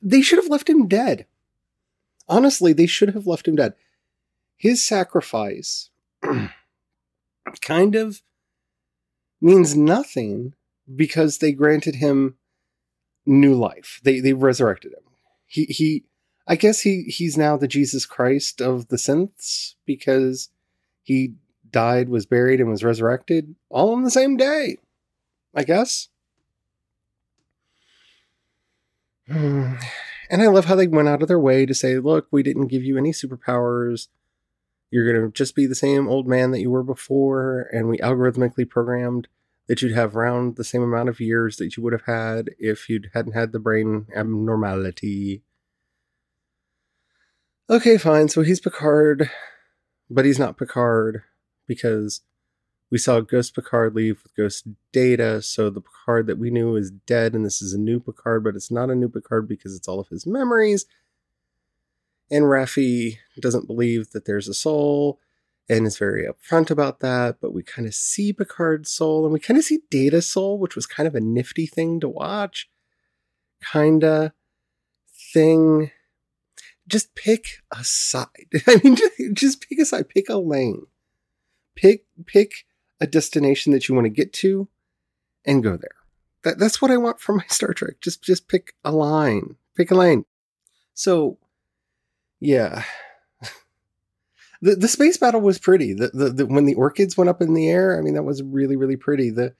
they 0.04 0.20
should 0.20 0.38
have 0.38 0.50
left 0.50 0.68
him 0.68 0.86
dead. 0.86 1.26
Honestly, 2.28 2.72
they 2.72 2.86
should 2.86 3.14
have 3.14 3.26
left 3.26 3.48
him 3.48 3.56
dead. 3.56 3.74
His 4.56 4.84
sacrifice 4.84 5.90
kind 7.62 7.94
of 7.94 8.22
means 9.40 9.76
nothing 9.76 10.54
because 10.94 11.38
they 11.38 11.52
granted 11.52 11.96
him 11.96 12.36
new 13.26 13.54
life. 13.54 14.00
They 14.04 14.20
they 14.20 14.34
resurrected 14.34 14.92
him. 14.92 15.02
He 15.46 15.64
he 15.64 16.04
I 16.46 16.56
guess 16.56 16.80
he 16.80 17.04
he's 17.04 17.36
now 17.36 17.56
the 17.56 17.68
Jesus 17.68 18.06
Christ 18.06 18.60
of 18.60 18.88
the 18.88 18.96
synths 18.96 19.74
because 19.86 20.50
he 21.02 21.34
died, 21.70 22.08
was 22.08 22.26
buried, 22.26 22.60
and 22.60 22.70
was 22.70 22.84
resurrected 22.84 23.54
all 23.68 23.94
on 23.94 24.02
the 24.02 24.10
same 24.10 24.36
day. 24.36 24.78
I 25.54 25.64
guess. 25.64 26.08
And 30.30 30.42
I 30.42 30.46
love 30.46 30.64
how 30.64 30.74
they 30.74 30.86
went 30.86 31.08
out 31.08 31.22
of 31.22 31.28
their 31.28 31.38
way 31.38 31.66
to 31.66 31.74
say, 31.74 31.98
look, 31.98 32.28
we 32.30 32.42
didn't 32.42 32.68
give 32.68 32.82
you 32.82 32.96
any 32.96 33.12
superpowers. 33.12 34.08
You're 34.90 35.12
going 35.12 35.26
to 35.26 35.32
just 35.32 35.54
be 35.54 35.66
the 35.66 35.74
same 35.74 36.08
old 36.08 36.26
man 36.26 36.50
that 36.52 36.60
you 36.60 36.70
were 36.70 36.82
before. 36.82 37.68
And 37.72 37.88
we 37.88 37.98
algorithmically 37.98 38.68
programmed 38.68 39.28
that 39.66 39.82
you'd 39.82 39.94
have 39.94 40.16
around 40.16 40.56
the 40.56 40.64
same 40.64 40.82
amount 40.82 41.08
of 41.08 41.20
years 41.20 41.56
that 41.56 41.76
you 41.76 41.82
would 41.82 41.92
have 41.92 42.06
had 42.06 42.50
if 42.58 42.88
you 42.88 43.00
hadn't 43.12 43.32
had 43.32 43.52
the 43.52 43.58
brain 43.58 44.06
abnormality. 44.14 45.42
Okay, 47.68 47.96
fine. 47.96 48.28
So 48.28 48.42
he's 48.42 48.60
Picard, 48.60 49.30
but 50.10 50.24
he's 50.24 50.38
not 50.38 50.58
Picard 50.58 51.22
because 51.66 52.20
we 52.94 52.98
saw 52.98 53.18
Ghost 53.18 53.56
Picard 53.56 53.96
leave 53.96 54.22
with 54.22 54.36
Ghost 54.36 54.68
Data. 54.92 55.42
So 55.42 55.68
the 55.68 55.80
Picard 55.80 56.28
that 56.28 56.38
we 56.38 56.48
knew 56.48 56.76
is 56.76 56.92
dead, 56.92 57.34
and 57.34 57.44
this 57.44 57.60
is 57.60 57.74
a 57.74 57.78
new 57.78 57.98
Picard, 57.98 58.44
but 58.44 58.54
it's 58.54 58.70
not 58.70 58.88
a 58.88 58.94
new 58.94 59.08
Picard 59.08 59.48
because 59.48 59.74
it's 59.74 59.88
all 59.88 59.98
of 59.98 60.06
his 60.10 60.28
memories. 60.28 60.86
And 62.30 62.44
Raffi 62.44 63.16
doesn't 63.40 63.66
believe 63.66 64.12
that 64.12 64.26
there's 64.26 64.46
a 64.46 64.54
soul 64.54 65.18
and 65.68 65.88
is 65.88 65.98
very 65.98 66.24
upfront 66.24 66.70
about 66.70 67.00
that. 67.00 67.38
But 67.40 67.52
we 67.52 67.64
kind 67.64 67.88
of 67.88 67.96
see 67.96 68.32
Picard's 68.32 68.92
soul 68.92 69.24
and 69.24 69.32
we 69.32 69.40
kind 69.40 69.58
of 69.58 69.64
see 69.64 69.80
Data's 69.90 70.30
soul, 70.30 70.60
which 70.60 70.76
was 70.76 70.86
kind 70.86 71.08
of 71.08 71.16
a 71.16 71.20
nifty 71.20 71.66
thing 71.66 71.98
to 71.98 72.08
watch. 72.08 72.70
Kinda 73.72 74.34
thing 75.32 75.90
just 76.86 77.16
pick 77.16 77.64
a 77.76 77.82
side. 77.82 78.46
I 78.68 78.80
mean, 78.84 78.94
just, 78.94 79.12
just 79.32 79.68
pick 79.68 79.80
a 79.80 79.84
side. 79.84 80.08
Pick 80.08 80.28
a 80.28 80.36
lane. 80.36 80.86
Pick 81.74 82.04
pick 82.26 82.66
a 83.00 83.06
destination 83.06 83.72
that 83.72 83.88
you 83.88 83.94
want 83.94 84.06
to 84.06 84.10
get 84.10 84.32
to, 84.34 84.68
and 85.44 85.62
go 85.62 85.76
there. 85.76 85.94
That, 86.42 86.58
that's 86.58 86.80
what 86.80 86.90
I 86.90 86.96
want 86.96 87.20
from 87.20 87.36
my 87.36 87.46
Star 87.48 87.72
Trek. 87.72 88.00
Just 88.00 88.22
just 88.22 88.48
pick 88.48 88.74
a 88.84 88.92
line. 88.92 89.56
Pick 89.76 89.90
a 89.90 89.94
lane. 89.94 90.24
So, 90.94 91.38
yeah. 92.40 92.84
the 94.62 94.76
The 94.76 94.88
space 94.88 95.16
battle 95.16 95.40
was 95.40 95.58
pretty. 95.58 95.92
The, 95.92 96.08
the 96.08 96.30
the 96.30 96.46
when 96.46 96.66
the 96.66 96.74
orchids 96.74 97.16
went 97.16 97.30
up 97.30 97.42
in 97.42 97.54
the 97.54 97.68
air, 97.68 97.98
I 97.98 98.02
mean, 98.02 98.14
that 98.14 98.22
was 98.22 98.42
really 98.42 98.76
really 98.76 98.96
pretty. 98.96 99.30
The 99.30 99.54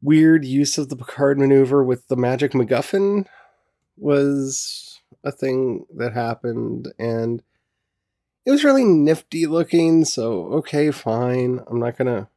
weird 0.00 0.44
use 0.44 0.78
of 0.78 0.88
the 0.88 0.96
Picard 0.96 1.38
maneuver 1.38 1.82
with 1.82 2.06
the 2.08 2.16
magic 2.16 2.52
MacGuffin 2.52 3.26
was 3.96 5.00
a 5.24 5.32
thing 5.32 5.84
that 5.96 6.12
happened 6.12 6.92
and 6.98 7.42
it 8.48 8.50
was 8.50 8.64
really 8.64 8.86
nifty 8.86 9.44
looking. 9.44 10.06
So, 10.06 10.44
okay, 10.54 10.90
fine. 10.90 11.60
I'm 11.68 11.78
not 11.78 11.98
going 11.98 12.06
to. 12.06 12.28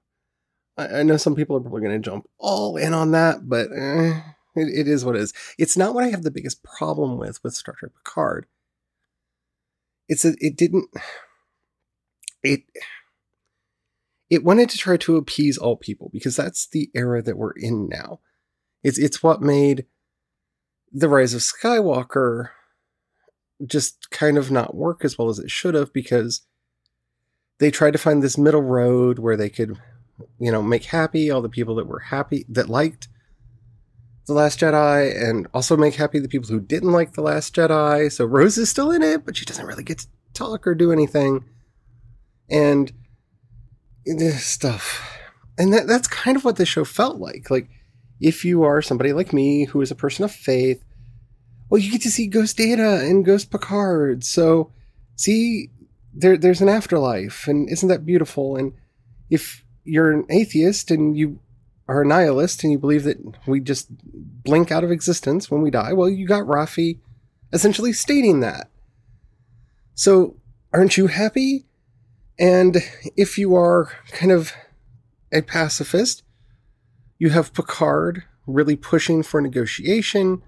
I 0.77 1.03
know 1.03 1.15
some 1.15 1.35
people 1.35 1.55
are 1.55 1.61
probably 1.61 1.87
to 1.87 1.99
jump 1.99 2.27
all 2.37 2.75
in 2.75 2.93
on 2.93 3.11
that, 3.11 3.47
but 3.47 3.69
eh, 3.73 4.19
it, 4.55 4.67
it 4.79 4.87
is 4.89 5.05
what 5.05 5.15
it 5.15 5.21
is. 5.21 5.33
It's 5.57 5.77
not 5.77 5.93
what 5.93 6.03
I 6.03 6.09
have 6.09 6.23
the 6.23 6.31
biggest 6.31 6.63
problem 6.63 7.17
with 7.17 7.41
with 7.45 7.53
Star 7.53 7.75
Trek 7.79 7.93
Picard. 7.95 8.45
It's 10.09 10.25
a, 10.25 10.33
it 10.39 10.57
didn't 10.57 10.89
it 12.43 12.63
it 14.29 14.43
wanted 14.43 14.69
to 14.71 14.77
try 14.77 14.97
to 14.97 15.15
appease 15.15 15.57
all 15.57 15.77
people 15.77 16.09
because 16.11 16.35
that's 16.35 16.67
the 16.67 16.89
era 16.93 17.21
that 17.21 17.37
we're 17.37 17.53
in 17.53 17.87
now. 17.87 18.19
It's 18.83 18.99
it's 18.99 19.23
what 19.23 19.41
made 19.41 19.85
the 20.91 21.07
rise 21.07 21.33
of 21.33 21.39
Skywalker 21.39 22.49
just 23.65 24.09
kind 24.11 24.37
of 24.37 24.51
not 24.51 24.75
work 24.75 25.03
as 25.03 25.17
well 25.17 25.29
as 25.29 25.39
it 25.39 25.51
should 25.51 25.73
have 25.73 25.93
because 25.93 26.41
they 27.59 27.71
tried 27.71 27.91
to 27.91 27.99
find 27.99 28.21
this 28.23 28.37
middle 28.37 28.61
road 28.61 29.19
where 29.19 29.37
they 29.37 29.49
could, 29.49 29.77
you 30.39 30.51
know, 30.51 30.61
make 30.61 30.85
happy 30.85 31.29
all 31.29 31.41
the 31.41 31.49
people 31.49 31.75
that 31.75 31.87
were 31.87 31.99
happy, 31.99 32.45
that 32.49 32.69
liked 32.69 33.07
The 34.27 34.33
Last 34.33 34.59
Jedi, 34.59 35.29
and 35.29 35.47
also 35.53 35.77
make 35.77 35.95
happy 35.95 36.19
the 36.19 36.27
people 36.27 36.49
who 36.49 36.59
didn't 36.59 36.91
like 36.91 37.13
The 37.13 37.21
Last 37.21 37.55
Jedi. 37.55 38.11
So 38.11 38.25
Rose 38.25 38.57
is 38.57 38.69
still 38.69 38.91
in 38.91 39.03
it, 39.03 39.25
but 39.25 39.37
she 39.37 39.45
doesn't 39.45 39.65
really 39.65 39.83
get 39.83 39.99
to 39.99 40.07
talk 40.33 40.65
or 40.65 40.73
do 40.73 40.91
anything. 40.91 41.45
And 42.49 42.91
this 44.05 44.45
stuff. 44.45 45.19
And 45.57 45.71
that, 45.73 45.87
that's 45.87 46.07
kind 46.07 46.37
of 46.37 46.43
what 46.43 46.55
the 46.55 46.65
show 46.65 46.83
felt 46.83 47.19
like. 47.19 47.51
Like, 47.51 47.69
if 48.19 48.45
you 48.45 48.63
are 48.63 48.81
somebody 48.81 49.13
like 49.13 49.33
me 49.33 49.65
who 49.65 49.81
is 49.81 49.91
a 49.91 49.95
person 49.95 50.23
of 50.25 50.31
faith, 50.31 50.83
well, 51.71 51.79
you 51.79 51.89
get 51.89 52.01
to 52.01 52.11
see 52.11 52.27
Ghost 52.27 52.57
Data 52.57 52.99
and 52.99 53.23
Ghost 53.23 53.49
Picard. 53.49 54.25
So, 54.25 54.73
see, 55.15 55.69
there, 56.13 56.35
there's 56.35 56.59
an 56.59 56.67
afterlife, 56.67 57.47
and 57.47 57.69
isn't 57.69 57.87
that 57.87 58.05
beautiful? 58.05 58.57
And 58.57 58.73
if 59.29 59.63
you're 59.85 60.11
an 60.11 60.25
atheist 60.29 60.91
and 60.91 61.17
you 61.17 61.39
are 61.87 62.01
a 62.01 62.05
nihilist 62.05 62.63
and 62.63 62.73
you 62.73 62.77
believe 62.77 63.05
that 63.05 63.17
we 63.47 63.61
just 63.61 63.87
blink 64.43 64.69
out 64.69 64.83
of 64.83 64.91
existence 64.91 65.49
when 65.49 65.61
we 65.61 65.71
die, 65.71 65.93
well, 65.93 66.09
you 66.09 66.27
got 66.27 66.43
Raffi 66.43 66.99
essentially 67.53 67.93
stating 67.93 68.41
that. 68.41 68.69
So, 69.95 70.35
aren't 70.73 70.97
you 70.97 71.07
happy? 71.07 71.67
And 72.37 72.83
if 73.15 73.37
you 73.37 73.55
are 73.55 73.93
kind 74.09 74.33
of 74.33 74.51
a 75.31 75.41
pacifist, 75.41 76.23
you 77.17 77.29
have 77.29 77.53
Picard 77.53 78.23
really 78.45 78.75
pushing 78.75 79.23
for 79.23 79.39
negotiation 79.39 80.41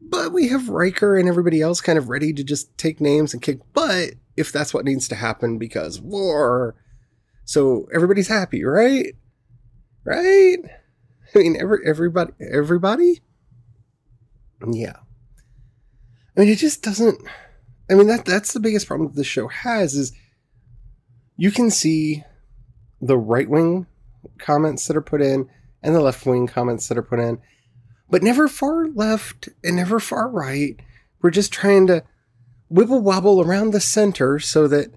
but 0.00 0.32
we 0.32 0.48
have 0.48 0.68
Riker 0.68 1.16
and 1.16 1.28
everybody 1.28 1.60
else 1.60 1.80
kind 1.80 1.98
of 1.98 2.08
ready 2.08 2.32
to 2.32 2.44
just 2.44 2.76
take 2.78 3.00
names 3.00 3.32
and 3.32 3.42
kick 3.42 3.60
butt 3.72 4.10
if 4.36 4.52
that's 4.52 4.74
what 4.74 4.84
needs 4.84 5.08
to 5.08 5.14
happen 5.14 5.58
because 5.58 6.00
war. 6.00 6.74
So 7.44 7.88
everybody's 7.94 8.28
happy, 8.28 8.64
right? 8.64 9.14
Right? 10.04 10.58
I 11.34 11.38
mean, 11.38 11.56
every 11.60 11.78
everybody, 11.84 12.32
everybody. 12.40 13.20
Yeah. 14.66 14.96
I 16.36 16.40
mean, 16.40 16.48
it 16.48 16.56
just 16.56 16.82
doesn't. 16.82 17.20
I 17.90 17.94
mean, 17.94 18.06
that 18.08 18.24
that's 18.24 18.52
the 18.52 18.60
biggest 18.60 18.86
problem 18.86 19.08
that 19.08 19.16
the 19.16 19.24
show 19.24 19.48
has 19.48 19.94
is 19.94 20.12
you 21.36 21.50
can 21.50 21.70
see 21.70 22.24
the 23.00 23.18
right 23.18 23.48
wing 23.48 23.86
comments 24.38 24.86
that 24.86 24.96
are 24.96 25.02
put 25.02 25.22
in 25.22 25.48
and 25.82 25.94
the 25.94 26.00
left 26.00 26.26
wing 26.26 26.46
comments 26.46 26.88
that 26.88 26.98
are 26.98 27.02
put 27.02 27.20
in, 27.20 27.38
but 28.08 28.22
never 28.22 28.48
far 28.48 28.88
left 28.88 29.48
and 29.64 29.76
never 29.76 29.98
far 29.98 30.28
right. 30.28 30.78
We're 31.22 31.30
just 31.30 31.52
trying 31.52 31.86
to 31.88 32.04
wibble 32.72 33.02
wobble 33.02 33.40
around 33.40 33.72
the 33.72 33.80
center 33.80 34.38
so 34.38 34.68
that 34.68 34.92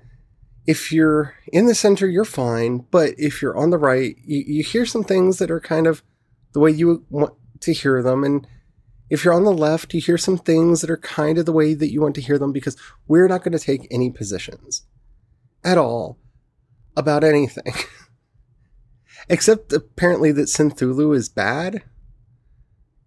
if 0.66 0.92
you're 0.92 1.36
in 1.52 1.66
the 1.66 1.76
center, 1.76 2.08
you're 2.08 2.26
fine. 2.26 2.86
But 2.92 3.16
if 3.18 3.42
you're 3.42 3.58
on 3.58 3.72
the 3.72 3.78
right, 3.78 4.16
you, 4.24 4.44
you 4.46 4.64
hear 4.64 4.86
some 4.86 5.04
things 5.04 5.40
that 5.40 5.50
are 5.50 5.60
kind 5.60 5.88
of 5.88 6.04
the 6.54 6.60
way 6.60 6.72
you 6.72 7.06
want 7.10 7.34
to 7.62 7.74
hear 7.74 8.04
them. 8.04 8.24
And 8.24 8.46
if 9.10 9.26
you're 9.26 9.34
on 9.34 9.46
the 9.46 9.52
left, 9.52 9.94
you 9.94 10.02
hear 10.02 10.18
some 10.18 10.38
things 10.38 10.82
that 10.82 10.90
are 10.90 10.98
kind 10.98 11.38
of 11.38 11.46
the 11.46 11.52
way 11.52 11.74
that 11.74 11.92
you 11.92 12.02
want 12.02 12.16
to 12.16 12.22
hear 12.22 12.38
them 12.38 12.52
because 12.52 12.78
we're 13.08 13.28
not 13.28 13.44
going 13.44 13.58
to 13.58 13.60
take 13.60 13.88
any 13.90 14.12
positions 14.12 14.84
at 15.64 15.78
all 15.78 16.18
about 16.96 17.24
anything. 17.24 17.74
Except 19.30 19.74
apparently 19.74 20.32
that 20.32 20.44
Synthulu 20.44 21.16
is 21.16 21.30
bad. 21.30 21.84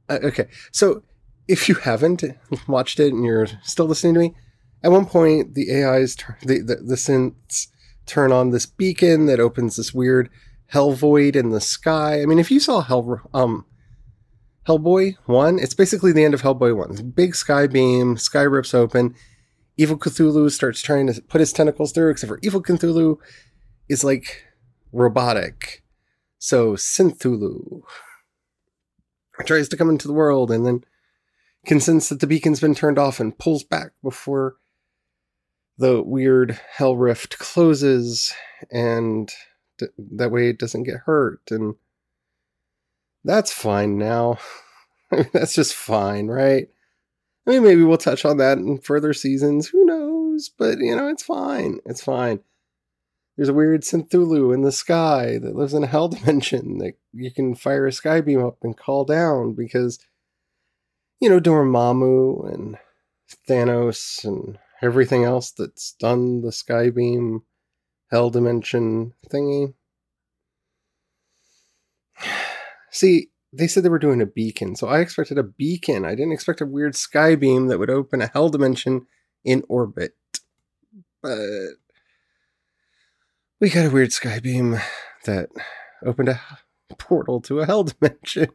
Uh, 0.08 0.18
okay, 0.24 0.46
so 0.70 1.02
if 1.48 1.68
you 1.68 1.74
haven't 1.76 2.24
watched 2.66 3.00
it 3.00 3.12
and 3.12 3.24
you're 3.24 3.46
still 3.62 3.86
listening 3.86 4.14
to 4.14 4.20
me, 4.20 4.34
at 4.82 4.90
one 4.90 5.06
point 5.06 5.54
the 5.54 5.84
AIs, 5.84 6.16
turn, 6.16 6.36
the, 6.42 6.58
the, 6.58 6.76
the 6.76 6.94
synths 6.94 7.68
turn 8.06 8.32
on 8.32 8.50
this 8.50 8.66
beacon 8.66 9.26
that 9.26 9.40
opens 9.40 9.76
this 9.76 9.94
weird 9.94 10.28
hell 10.66 10.92
void 10.92 11.36
in 11.36 11.50
the 11.50 11.60
sky. 11.60 12.22
I 12.22 12.26
mean, 12.26 12.38
if 12.38 12.50
you 12.50 12.58
saw 12.58 12.80
Hell, 12.80 13.20
um, 13.34 13.66
Hellboy 14.66 15.16
1, 15.26 15.58
it's 15.58 15.74
basically 15.74 16.12
the 16.12 16.24
end 16.24 16.34
of 16.34 16.42
Hellboy 16.42 16.76
1. 16.76 17.10
Big 17.10 17.34
sky 17.34 17.66
beam, 17.66 18.16
sky 18.16 18.42
rips 18.42 18.72
open. 18.72 19.14
Evil 19.76 19.98
Cthulhu 19.98 20.50
starts 20.50 20.80
trying 20.80 21.06
to 21.08 21.20
put 21.22 21.40
his 21.40 21.52
tentacles 21.52 21.92
through, 21.92 22.10
except 22.10 22.28
for 22.28 22.38
Evil 22.42 22.62
Cthulhu 22.62 23.18
is 23.88 24.04
like 24.04 24.44
robotic. 24.92 25.82
So 26.38 26.72
Synthulu 26.74 27.82
tries 29.42 29.68
to 29.68 29.76
come 29.76 29.90
into 29.90 30.08
the 30.08 30.14
world 30.14 30.50
and 30.50 30.66
then 30.66 30.84
can 31.66 31.80
sense 31.80 32.08
that 32.08 32.20
the 32.20 32.26
beacon's 32.26 32.60
been 32.60 32.74
turned 32.74 32.98
off 32.98 33.20
and 33.20 33.38
pulls 33.38 33.62
back 33.62 33.92
before 34.02 34.56
the 35.78 36.02
weird 36.02 36.58
hell 36.72 36.96
rift 36.96 37.38
closes 37.38 38.32
and 38.70 39.32
d- 39.78 39.86
that 39.98 40.30
way 40.30 40.48
it 40.48 40.58
doesn't 40.58 40.82
get 40.82 40.98
hurt 41.06 41.40
and 41.50 41.74
that's 43.24 43.52
fine 43.52 43.98
now. 43.98 44.38
That's 45.32 45.54
just 45.54 45.74
fine 45.74 46.26
right? 46.26 46.68
I 47.46 47.50
mean 47.50 47.62
maybe 47.62 47.82
we'll 47.82 47.98
touch 47.98 48.24
on 48.24 48.38
that 48.38 48.58
in 48.58 48.78
further 48.78 49.12
seasons. 49.12 49.68
Who 49.68 49.84
knows? 49.84 50.48
But 50.48 50.78
you 50.78 50.96
know 50.96 51.08
it's 51.08 51.22
fine. 51.22 51.78
It's 51.84 52.02
fine 52.02 52.40
there's 53.42 53.48
a 53.48 53.54
weird 53.54 53.82
synthulu 53.82 54.54
in 54.54 54.62
the 54.62 54.70
sky 54.70 55.36
that 55.36 55.56
lives 55.56 55.74
in 55.74 55.82
a 55.82 55.88
hell 55.88 56.06
dimension 56.16 56.78
that 56.78 56.94
you 57.12 57.28
can 57.28 57.56
fire 57.56 57.88
a 57.88 57.92
sky 57.92 58.20
beam 58.20 58.40
up 58.40 58.58
and 58.62 58.76
call 58.76 59.04
down 59.04 59.52
because 59.52 59.98
you 61.18 61.28
know 61.28 61.40
dormammu 61.40 62.54
and 62.54 62.78
thanos 63.48 64.22
and 64.24 64.60
everything 64.80 65.24
else 65.24 65.50
that's 65.50 65.92
done 65.98 66.42
the 66.42 66.50
Skybeam 66.50 67.40
hell 68.12 68.30
dimension 68.30 69.12
thingy. 69.28 69.74
See, 72.92 73.30
they 73.52 73.66
said 73.66 73.82
they 73.82 73.88
were 73.88 73.98
doing 73.98 74.22
a 74.22 74.26
beacon, 74.26 74.76
so 74.76 74.86
I 74.86 75.00
expected 75.00 75.36
a 75.36 75.42
beacon. 75.42 76.04
I 76.04 76.10
didn't 76.10 76.32
expect 76.32 76.60
a 76.60 76.66
weird 76.66 76.92
Skybeam 76.92 77.70
that 77.70 77.80
would 77.80 77.90
open 77.90 78.22
a 78.22 78.28
hell 78.28 78.50
dimension 78.50 79.08
in 79.44 79.64
orbit. 79.68 80.12
But 81.20 81.38
we 83.62 83.70
got 83.70 83.86
a 83.86 83.90
weird 83.90 84.10
Skybeam 84.10 84.82
that 85.24 85.48
opened 86.04 86.30
a 86.30 86.40
portal 86.98 87.40
to 87.42 87.60
a 87.60 87.66
hell 87.66 87.84
dimension 88.00 88.48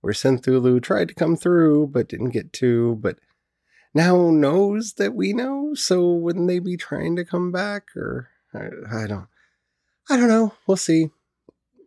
where 0.00 0.14
Synthulu 0.14 0.82
tried 0.82 1.08
to 1.08 1.14
come 1.14 1.36
through 1.36 1.88
but 1.88 2.08
didn't 2.08 2.30
get 2.30 2.50
to, 2.54 2.96
but 3.02 3.18
now 3.92 4.30
knows 4.30 4.94
that 4.94 5.14
we 5.14 5.34
know. 5.34 5.74
So 5.74 6.10
wouldn't 6.10 6.48
they 6.48 6.58
be 6.58 6.78
trying 6.78 7.16
to 7.16 7.24
come 7.26 7.52
back? 7.52 7.94
Or 7.94 8.30
I, 8.54 9.02
I 9.02 9.06
don't, 9.06 9.26
I 10.08 10.16
don't 10.16 10.28
know. 10.28 10.54
We'll 10.66 10.78
see. 10.78 11.10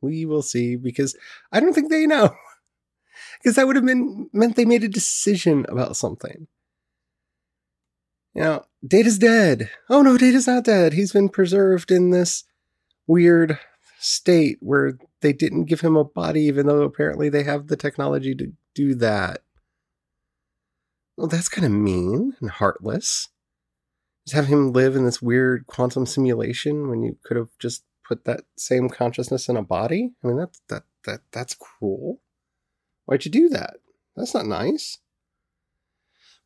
We 0.04 0.24
will 0.26 0.44
see 0.44 0.76
because 0.76 1.18
I 1.52 1.60
don't 1.60 1.74
think 1.74 1.90
they 1.90 2.06
know. 2.06 2.30
Because 3.42 3.56
that 3.56 3.66
would 3.66 3.76
have 3.76 3.86
been 3.86 4.30
meant 4.32 4.56
they 4.56 4.66
made 4.66 4.84
a 4.84 4.88
decision 4.88 5.66
about 5.70 5.96
something. 5.96 6.48
You 8.38 8.44
know, 8.44 8.66
Data's 8.88 9.18
dead. 9.18 9.72
Oh 9.90 10.04
no, 10.04 10.16
Data's 10.16 10.46
not 10.46 10.64
dead. 10.64 10.94
He's 10.94 11.12
been 11.12 11.28
preserved 11.28 11.90
in 11.90 12.12
this 12.12 12.44
weird 13.08 13.58
state 13.98 14.60
where 14.62 15.00
they 15.22 15.34
didn't 15.34 15.66
give 15.66 15.82
him 15.82 15.96
a 15.96 16.04
body, 16.04 16.42
even 16.44 16.68
though 16.68 16.84
apparently 16.84 17.30
they 17.30 17.42
have 17.42 17.66
the 17.66 17.76
technology 17.76 18.36
to 18.36 18.54
do 18.76 18.94
that. 18.94 19.42
Well, 21.18 21.26
that's 21.26 21.50
kind 21.50 21.66
of 21.66 21.72
mean 21.72 22.34
and 22.40 22.52
heartless. 22.52 23.30
Just 24.28 24.36
have 24.36 24.46
him 24.46 24.72
live 24.72 24.96
in 24.96 25.04
this 25.04 25.20
weird 25.20 25.66
quantum 25.66 26.06
simulation 26.06 26.90
when 26.90 27.02
you 27.02 27.18
could 27.24 27.38
have 27.38 27.50
just 27.58 27.86
put 28.08 28.26
that 28.26 28.42
same 28.56 28.88
consciousness 28.88 29.50
in 29.50 29.58
a 29.58 29.64
body. 29.64 30.12
I 30.24 30.28
mean, 30.28 30.38
that's 30.38 30.62
that 30.70 30.84
that 31.06 31.22
that's 31.32 31.56
cruel. 31.56 32.22
Why'd 33.06 33.26
you 33.26 33.32
do 33.32 33.50
that? 33.50 33.78
That's 34.16 34.36
not 34.36 34.46
nice. 34.46 35.00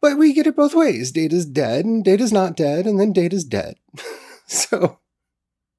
But 0.02 0.18
we 0.18 0.34
get 0.34 0.48
it 0.48 0.56
both 0.56 0.74
ways. 0.74 1.12
Data's 1.12 1.46
dead, 1.46 1.86
and 1.86 2.04
Data's 2.04 2.34
not 2.34 2.58
dead, 2.58 2.88
and 2.88 3.00
then 3.00 3.14
Data's 3.14 3.46
dead. 3.46 3.76
so, 4.48 5.00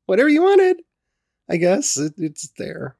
whatever 0.06 0.28
you 0.28 0.42
wanted, 0.42 0.82
I 1.50 1.56
guess 1.56 1.96
it, 1.96 2.14
it's 2.16 2.48
there. 2.56 2.96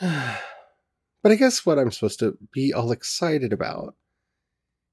But 1.22 1.32
I 1.32 1.36
guess 1.36 1.64
what 1.64 1.78
I'm 1.78 1.90
supposed 1.90 2.18
to 2.18 2.36
be 2.52 2.74
all 2.74 2.92
excited 2.92 3.50
about 3.50 3.94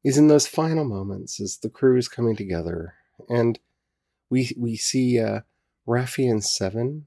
is 0.01 0.17
in 0.17 0.29
those 0.29 0.47
final 0.47 0.85
moments 0.85 1.41
as 1.41 1.57
the 1.57 1.69
crew 1.69 1.97
is 1.97 2.07
coming 2.07 2.37
together 2.37 2.93
and 3.27 3.59
we 4.29 4.51
we 4.57 4.77
see 4.77 5.19
uh, 5.19 5.41
Raffi 5.87 6.29
and 6.29 6.43
Seven 6.43 7.05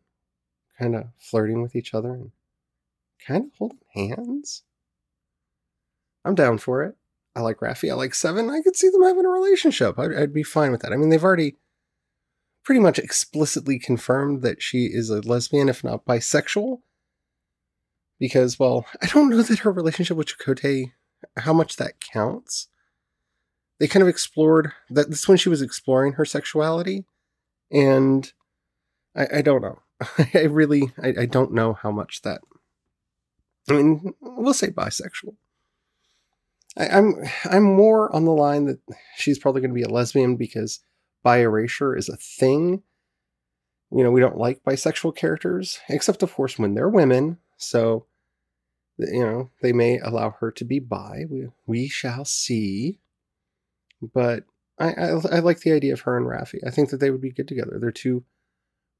kind 0.79 0.95
of 0.95 1.07
flirting 1.17 1.63
with 1.63 1.75
each 1.75 1.95
other 1.95 2.13
and 2.13 2.31
kind 3.27 3.45
of 3.45 3.51
holding 3.59 3.79
hands. 3.95 4.63
I'm 6.25 6.35
down 6.35 6.59
for 6.59 6.83
it. 6.83 6.97
I 7.37 7.41
like 7.41 7.59
Raffi. 7.59 7.91
I 7.91 7.95
like 7.95 8.15
Seven. 8.15 8.49
I 8.49 8.63
could 8.63 8.77
see 8.77 8.89
them 8.89 9.03
having 9.03 9.25
a 9.25 9.29
relationship. 9.29 9.99
I'd, 9.99 10.15
I'd 10.15 10.33
be 10.33 10.43
fine 10.43 10.71
with 10.71 10.83
that. 10.83 10.93
I 10.93 10.97
mean, 10.97 11.09
they've 11.09 11.25
already 11.25 11.57
pretty 12.65 12.81
much 12.81 12.99
explicitly 12.99 13.79
confirmed 13.79 14.43
that 14.43 14.63
she 14.63 14.87
is 14.87 15.11
a 15.11 15.21
lesbian, 15.21 15.69
if 15.69 15.83
not 15.85 16.05
bisexual 16.07 16.79
because, 18.19 18.59
well, 18.59 18.87
I 19.03 19.07
don't 19.07 19.31
know 19.31 19.43
that 19.43 19.61
her 19.61 19.73
relationship 19.73 20.17
with 20.17 20.29
Chakotay, 20.29 20.93
how 21.39 21.53
much 21.53 21.77
that 21.77 22.01
counts. 22.01 22.69
They 23.81 23.89
kind 23.89 24.03
of 24.03 24.09
explored 24.09 24.73
that. 24.91 25.11
This 25.11 25.27
when 25.27 25.37
she 25.37 25.49
was 25.49 25.61
exploring 25.61 26.13
her 26.13 26.25
sexuality, 26.25 27.07
and 27.73 28.33
I, 29.17 29.39
I 29.39 29.43
don't 29.43 29.63
know. 29.63 29.81
I 30.35 30.45
really, 30.45 30.93
I, 31.03 31.15
I 31.21 31.27
don't 31.27 31.53
know 31.53 31.73
how 31.75 31.91
much 31.91 32.23
that. 32.23 32.41
I 33.69 33.73
mean, 33.73 34.15
we'll 34.21 34.55
say 34.55 34.69
bisexual. 34.69 35.35
I, 36.77 36.89
I'm, 36.89 37.15
I'm 37.45 37.63
more 37.63 38.15
on 38.15 38.25
the 38.25 38.33
line 38.33 38.67
that 38.67 38.81
she's 39.17 39.39
probably 39.39 39.61
going 39.61 39.71
to 39.71 39.75
be 39.75 39.83
a 39.83 39.89
lesbian 39.89 40.37
because 40.37 40.81
bi 41.23 41.39
erasure 41.39 41.97
is 41.97 42.09
a 42.09 42.17
thing. 42.17 42.83
You 43.91 44.03
know, 44.03 44.11
we 44.11 44.21
don't 44.21 44.39
like 44.39 44.65
bisexual 44.65 45.17
characters, 45.17 45.79
except 45.89 46.23
of 46.23 46.35
course 46.35 46.59
when 46.59 46.75
they're 46.75 46.89
women. 46.89 47.39
So, 47.57 48.07
you 48.99 49.25
know, 49.25 49.51
they 49.63 49.73
may 49.73 49.99
allow 49.99 50.31
her 50.41 50.51
to 50.53 50.65
be 50.65 50.79
bi. 50.81 51.25
We, 51.31 51.49
we 51.67 51.89
shall 51.89 52.25
see. 52.25 52.99
But 54.03 54.45
I, 54.79 54.93
I, 54.93 55.09
I 55.09 55.39
like 55.39 55.61
the 55.61 55.73
idea 55.73 55.93
of 55.93 56.01
her 56.03 56.17
and 56.17 56.27
Raffi. 56.27 56.59
I 56.67 56.71
think 56.71 56.91
that 56.91 56.99
they 56.99 57.11
would 57.11 57.21
be 57.21 57.31
good 57.31 57.49
together. 57.49 57.79
They're 57.81 57.93
two 57.93 58.25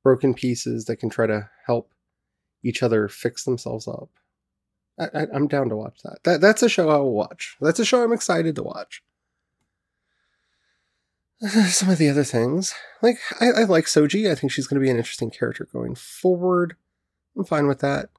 broken 0.03 0.35
pieces 0.35 0.85
that 0.85 0.97
can 0.97 1.11
try 1.11 1.27
to 1.27 1.51
help 1.67 1.93
each 2.63 2.83
other 2.83 3.09
fix 3.09 3.45
themselves 3.45 3.89
up. 3.89 4.11
I, 4.99 5.27
am 5.35 5.49
down 5.49 5.69
to 5.71 5.77
watch 5.77 6.01
that. 6.05 6.19
That 6.25 6.41
that's 6.41 6.63
a 6.63 6.69
show 6.69 6.89
I 6.89 6.97
will 6.97 7.15
watch. 7.15 7.57
That's 7.61 7.81
a 7.81 7.85
show 7.85 8.05
I'm 8.05 8.13
excited 8.13 8.55
to 8.57 8.63
watch. 8.63 9.03
Some 11.69 11.91
of 11.91 11.99
the 11.99 12.09
other 12.09 12.25
things, 12.25 12.75
like 13.03 13.19
I, 13.41 13.51
I 13.51 13.65
like 13.65 13.87
Soji. 13.87 14.31
I 14.31 14.35
think 14.35 14.53
she's 14.53 14.67
going 14.67 14.81
to 14.81 14.85
be 14.85 14.91
an 14.91 14.97
interesting 14.97 15.31
character 15.31 15.69
going 15.73 15.95
forward. 15.95 16.77
I'm 17.37 17.45
fine 17.45 17.67
with 17.67 17.81
that. 17.81 18.11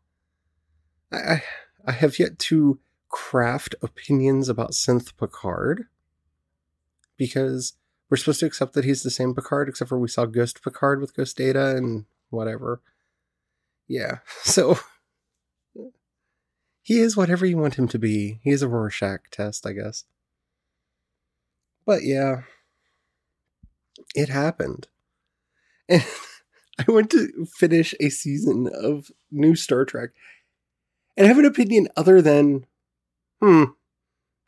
I, 1.12 1.44
I 1.86 1.92
have 1.94 2.20
yet 2.20 2.38
to 2.40 2.80
craft 3.10 3.76
opinions 3.82 4.50
about 4.50 4.72
Synth 4.72 5.16
Picard 5.18 5.86
because 7.16 7.74
we're 8.10 8.18
supposed 8.18 8.42
to 8.42 8.46
accept 8.46 8.74
that 8.74 8.84
he's 8.84 9.04
the 9.04 9.10
same 9.10 9.34
Picard, 9.34 9.70
except 9.70 9.90
for 9.90 9.98
we 9.98 10.10
saw 10.10 10.26
Ghost 10.26 10.62
Picard 10.62 11.00
with 11.00 11.16
Ghost 11.16 11.38
Data 11.38 11.76
and 11.76 12.06
whatever. 12.30 12.82
Yeah, 13.88 14.20
so 14.44 14.78
he 16.86 17.00
is 17.00 17.18
whatever 17.18 17.48
you 17.48 17.58
want 17.58 17.80
him 17.80 17.88
to 17.88 17.98
be. 17.98 18.40
He 18.44 18.52
is 18.52 18.62
a 18.62 18.68
Rorschach 18.68 19.32
test, 19.32 19.66
I 19.66 19.72
guess. 19.72 20.04
But 21.84 22.04
yeah, 22.04 22.44
it 24.14 24.30
happened. 24.30 24.88
And 25.90 26.06
I 26.78 26.92
went 26.92 27.10
to 27.10 27.48
finish 27.58 27.96
a 28.00 28.10
season 28.10 28.70
of 28.72 29.10
new 29.32 29.56
Star 29.56 29.84
Trek 29.84 30.12
and 31.18 31.26
have 31.26 31.40
an 31.40 31.46
opinion 31.46 31.88
other 31.98 32.22
than, 32.22 32.68
hmm, 33.42 33.64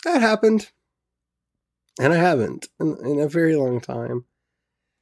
that 0.04 0.22
happened. 0.22 0.70
And 2.00 2.14
I 2.14 2.18
haven't 2.18 2.68
in, 2.80 2.98
in 3.04 3.20
a 3.20 3.28
very 3.28 3.56
long 3.56 3.82
time. 3.82 4.26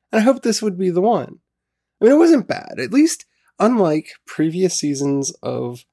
And 0.10 0.22
I 0.22 0.24
hope 0.24 0.42
this 0.42 0.62
would 0.62 0.78
be 0.78 0.90
the 0.90 1.02
one. 1.02 1.40
I 2.00 2.06
mean, 2.06 2.14
it 2.14 2.18
wasn't 2.18 2.48
bad. 2.48 2.80
At 2.80 2.94
least, 2.94 3.26
unlike 3.60 4.12
previous 4.26 4.74
seasons 4.74 5.32
of 5.44 5.84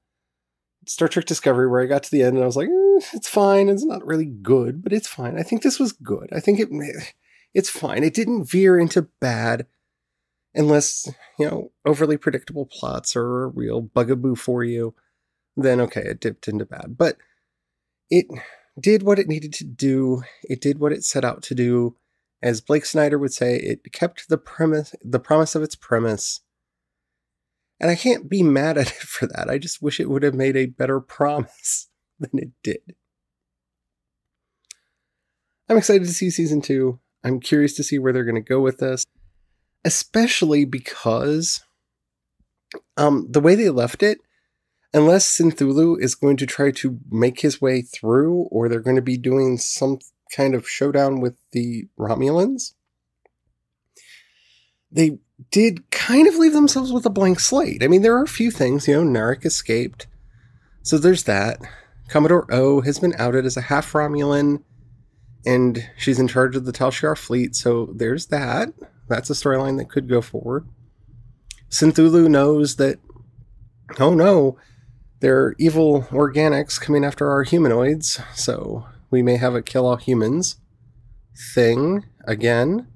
Star 0.87 1.09
Trek 1.09 1.27
Discovery, 1.27 1.69
where 1.69 1.83
I 1.83 1.87
got 1.87 2.03
to 2.05 2.11
the 2.11 2.23
end 2.23 2.37
and 2.37 2.43
I 2.43 2.47
was 2.47 2.57
like, 2.57 2.69
eh, 2.69 3.07
it's 3.15 3.29
fine. 3.29 3.69
It's 3.69 3.85
not 3.85 4.07
really 4.07 4.27
good, 4.27 4.83
but 4.83 4.93
it's 4.93 5.09
fine. 5.09 5.39
I 5.39 5.43
think 5.43 5.63
this 5.63 5.79
was 5.79 5.93
good. 5.93 6.29
I 6.33 6.41
think 6.41 6.61
it 6.61 6.69
it's 7.55 7.71
fine. 7.71 8.03
It 8.05 8.15
didn't 8.15 8.45
veer 8.45 8.79
into 8.79 9.09
bad 9.21 9.67
unless, 10.55 11.09
you 11.39 11.47
know, 11.47 11.73
overly 11.85 12.17
predictable 12.17 12.67
plots 12.67 13.17
are 13.17 13.45
a 13.45 13.49
real 13.49 13.81
bugaboo 13.81 14.37
for 14.37 14.65
you. 14.65 14.95
Then 15.57 15.81
okay, 15.81 16.03
it 16.03 16.21
dipped 16.21 16.49
into 16.49 16.65
bad. 16.65 16.97
But 16.97 17.17
it 18.11 18.27
did 18.81 19.03
what 19.03 19.19
it 19.19 19.29
needed 19.29 19.53
to 19.55 19.65
do. 19.65 20.23
It 20.45 20.61
did 20.61 20.79
what 20.79 20.93
it 20.93 21.05
set 21.05 21.25
out 21.25 21.43
to 21.45 21.55
do. 21.55 21.97
As 22.43 22.61
Blake 22.61 22.85
Snyder 22.85 23.19
would 23.19 23.33
say, 23.33 23.57
it 23.57 23.93
kept 23.93 24.29
the 24.29 24.39
premise 24.39 24.95
the 25.03 25.21
promise 25.21 25.55
of 25.55 25.63
its 25.63 25.77
premise 25.77 26.41
and 27.83 27.91
I 27.91 27.97
can't 27.97 28.31
be 28.31 28.45
mad 28.45 28.79
at 28.79 28.87
it 28.87 28.93
for 28.95 29.27
that. 29.27 29.51
I 29.51 29.59
just 29.59 29.83
wish 29.83 30.01
it 30.01 30.09
would 30.09 30.23
have 30.23 30.35
made 30.35 30.57
a 30.57 30.67
better 30.67 31.01
promise 31.01 31.89
than 32.19 32.31
it 32.35 32.51
did. 32.63 32.95
I'm 35.69 35.77
excited 35.77 36.07
to 36.07 36.15
see 36.15 36.31
season 36.31 36.63
two. 36.63 37.01
I'm 37.25 37.41
curious 37.41 37.75
to 37.75 37.85
see 37.85 37.99
where 37.99 38.13
they're 38.13 38.25
going 38.25 38.35
to 38.37 38.41
go 38.41 38.61
with 38.61 38.79
this, 38.79 39.05
especially 39.85 40.65
because 40.65 41.63
um, 42.97 43.27
the 43.31 43.41
way 43.41 43.55
they 43.55 43.69
left 43.69 44.03
it, 44.03 44.19
unless 44.93 45.39
Synthulu 45.39 46.01
is 46.01 46.15
going 46.15 46.37
to 46.39 46.47
try 46.47 46.73
to 46.73 46.99
make 47.11 47.41
his 47.41 47.61
way 47.61 47.81
through, 47.81 48.49
or 48.51 48.69
they're 48.69 48.81
going 48.81 48.97
to 48.97 49.03
be 49.03 49.17
doing 49.17 49.57
some 49.57 49.99
kind 50.35 50.55
of 50.55 50.69
showdown 50.69 51.21
with 51.21 51.37
the 51.53 51.87
Romulans, 51.99 52.75
they 54.91 55.19
did 55.51 55.91
kind 55.91 56.27
of 56.27 56.37
leave 56.37 56.53
themselves 56.53 56.93
with 56.93 57.07
a 57.07 57.11
blank 57.11 57.41
slate. 57.41 57.83
I 57.83 57.89
mean, 57.89 58.03
there 58.03 58.17
are 58.17 58.23
a 58.23 58.29
few 58.29 58.51
things, 58.51 58.87
you 58.87 58.95
know, 58.95 59.21
Narek 59.21 59.45
escaped. 59.45 60.07
So 60.83 60.99
there's 60.99 61.25
that. 61.25 61.59
Commodore 62.09 62.47
O 62.51 62.81
has 62.83 62.99
been 62.99 63.15
outed 63.19 63.47
as 63.47 63.57
a 63.57 63.63
half 63.63 63.93
Romulan, 63.93 64.63
and 65.47 65.89
she's 65.97 66.19
in 66.19 66.29
charge 66.29 66.57
of 66.57 66.65
the 66.65 66.73
Tal 66.73 66.91
Shiar 66.91 67.17
fleet, 67.17 67.57
so 67.57 67.93
there's 67.95 68.27
that. 68.27 68.71
That's 69.09 69.31
a 69.31 69.35
storyline 69.35 69.79
that 69.79 69.91
could 69.91 70.09
go 70.09 70.21
forward. 70.21 70.69
Synthulu 71.71 72.29
knows 72.29 72.77
that, 72.77 72.99
oh 73.99 74.15
no, 74.15 74.59
there 75.21 75.39
are 75.39 75.57
evil 75.59 76.03
organics 76.11 76.81
coming 76.81 77.05
after 77.05 77.31
our 77.31 77.45
humanoids, 77.45 78.21
so 78.35 78.87
we 79.11 79.23
may 79.23 79.37
have 79.37 79.55
a 79.55 79.63
kill 79.63 79.87
all 79.87 79.97
humans 79.97 80.57
thing 81.55 82.05
again 82.27 82.87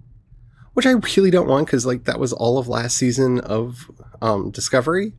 which 0.77 0.85
I 0.85 0.91
really 0.91 1.31
don't 1.31 1.49
want 1.49 1.67
because 1.67 1.87
like 1.87 2.05
that 2.05 2.21
was 2.21 2.35
all 2.35 2.59
of 2.59 2.69
last 2.69 2.99
season 2.99 3.41
of 3.41 3.91
um, 4.21 4.51
Discovery. 4.51 5.15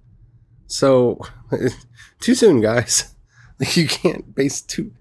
So 0.67 1.20
too 2.20 2.36
soon, 2.36 2.62
guys. 2.62 3.13
Like 3.60 3.76
you 3.76 3.88
can't 3.88 4.36
base 4.36 4.62
two. 4.62 4.91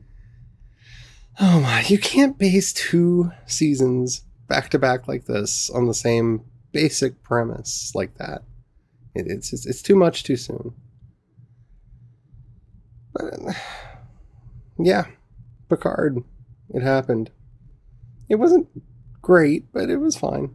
Oh 1.38 1.61
my! 1.61 1.83
You 1.83 1.99
can't 1.99 2.38
base 2.38 2.73
two 2.73 3.31
seasons 3.45 4.23
back 4.49 4.71
to 4.71 4.79
back 4.79 5.07
like 5.07 5.27
this 5.27 5.69
on 5.69 5.87
the 5.87 5.92
same 5.92 6.42
basic 6.73 7.23
premise 7.23 7.92
like 7.95 8.16
that. 8.16 8.45
It, 9.14 9.27
it's, 9.27 9.53
it's 9.53 9.66
it's 9.66 9.83
too 9.83 9.95
much 9.95 10.23
too 10.23 10.37
soon. 10.37 10.73
But 13.12 13.40
yeah, 14.79 15.05
Picard. 15.69 16.25
It 16.71 16.81
happened. 16.81 17.31
It 18.31 18.37
wasn't 18.37 18.69
great, 19.27 19.65
but 19.73 19.91
it 19.91 19.97
was 19.97 20.17
fine. 20.17 20.55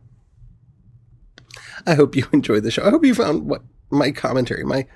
I 1.85 1.95
hope 1.95 2.15
you 2.15 2.25
enjoyed 2.33 2.63
the 2.63 2.71
show. 2.71 2.85
I 2.85 2.89
hope 2.89 3.03
you 3.03 3.13
found 3.13 3.49
what 3.49 3.63
my 3.89 4.11
commentary, 4.11 4.63
my 4.63 4.87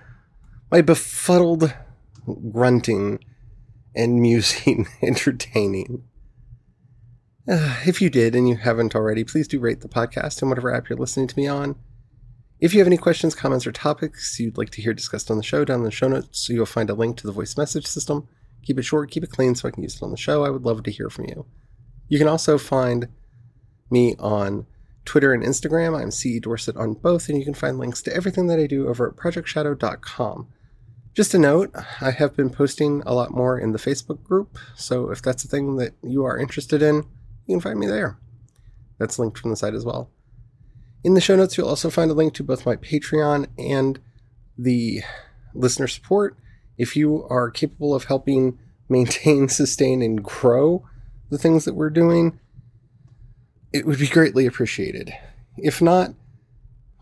my 0.71 0.81
befuddled 0.81 1.73
grunting 2.51 3.19
and 3.93 4.21
musing 4.21 4.87
entertaining. 5.01 6.03
Uh, 7.47 7.75
if 7.85 8.01
you 8.01 8.09
did 8.09 8.33
and 8.33 8.47
you 8.47 8.55
haven't 8.55 8.95
already, 8.95 9.25
please 9.25 9.47
do 9.47 9.59
rate 9.59 9.81
the 9.81 9.89
podcast 9.89 10.41
in 10.41 10.47
whatever 10.47 10.73
app 10.73 10.87
you're 10.87 10.97
listening 10.97 11.27
to 11.27 11.37
me 11.37 11.45
on. 11.45 11.75
If 12.61 12.73
you 12.73 12.79
have 12.79 12.87
any 12.87 12.97
questions, 12.97 13.35
comments, 13.35 13.67
or 13.67 13.73
topics 13.73 14.39
you'd 14.39 14.57
like 14.57 14.69
to 14.69 14.81
hear 14.81 14.93
discussed 14.93 15.29
on 15.29 15.35
the 15.35 15.43
show, 15.43 15.65
down 15.65 15.79
in 15.79 15.83
the 15.83 15.91
show 15.91 16.07
notes, 16.07 16.47
you'll 16.47 16.65
find 16.65 16.89
a 16.89 16.93
link 16.93 17.17
to 17.17 17.27
the 17.27 17.33
voice 17.33 17.57
message 17.57 17.85
system. 17.85 18.29
Keep 18.63 18.79
it 18.79 18.83
short, 18.83 19.11
keep 19.11 19.25
it 19.25 19.31
clean 19.31 19.53
so 19.53 19.67
I 19.67 19.71
can 19.71 19.83
use 19.83 19.97
it 19.97 20.03
on 20.03 20.11
the 20.11 20.17
show. 20.17 20.45
I 20.45 20.49
would 20.49 20.63
love 20.63 20.81
to 20.83 20.91
hear 20.91 21.09
from 21.09 21.25
you. 21.25 21.45
You 22.07 22.17
can 22.17 22.29
also 22.29 22.57
find 22.57 23.09
me 23.89 24.15
on 24.19 24.65
Twitter 25.05 25.33
and 25.33 25.43
Instagram. 25.43 25.99
I'm 25.99 26.11
CE 26.11 26.39
Dorsett 26.39 26.77
on 26.77 26.93
both, 26.93 27.29
and 27.29 27.37
you 27.37 27.45
can 27.45 27.53
find 27.53 27.77
links 27.77 28.01
to 28.03 28.15
everything 28.15 28.47
that 28.47 28.59
I 28.59 28.67
do 28.67 28.87
over 28.87 29.07
at 29.07 29.15
projectshadow.com. 29.15 30.47
Just 31.13 31.33
a 31.33 31.39
note, 31.39 31.73
I 32.01 32.11
have 32.11 32.35
been 32.35 32.49
posting 32.49 33.01
a 33.05 33.13
lot 33.13 33.31
more 33.31 33.57
in 33.57 33.71
the 33.71 33.79
Facebook 33.79 34.21
group, 34.23 34.57
so 34.75 35.11
if 35.11 35.21
that's 35.21 35.45
a 35.45 35.47
thing 35.47 35.77
that 35.77 35.93
you 36.03 36.25
are 36.25 36.37
interested 36.37 36.81
in, 36.81 37.05
you 37.45 37.55
can 37.55 37.61
find 37.61 37.79
me 37.79 37.87
there. 37.87 38.17
That's 38.99 39.17
linked 39.17 39.37
from 39.37 39.51
the 39.51 39.55
site 39.55 39.73
as 39.73 39.85
well. 39.85 40.09
In 41.03 41.13
the 41.13 41.21
show 41.21 41.35
notes, 41.35 41.57
you'll 41.57 41.69
also 41.69 41.89
find 41.89 42.11
a 42.11 42.15
link 42.15 42.33
to 42.33 42.43
both 42.43 42.65
my 42.65 42.75
Patreon 42.75 43.47
and 43.57 43.99
the 44.57 45.03
listener 45.53 45.87
support. 45.87 46.35
If 46.77 46.95
you 46.95 47.25
are 47.29 47.49
capable 47.49 47.93
of 47.93 48.05
helping 48.05 48.59
maintain, 48.89 49.47
sustain, 49.49 50.01
and 50.01 50.23
grow 50.23 50.85
the 51.29 51.37
things 51.37 51.63
that 51.65 51.75
we're 51.75 51.89
doing, 51.89 52.39
it 53.75 53.85
would 53.85 53.99
be 53.99 54.07
greatly 54.07 54.45
appreciated. 54.45 55.13
If 55.57 55.81
not, 55.81 56.13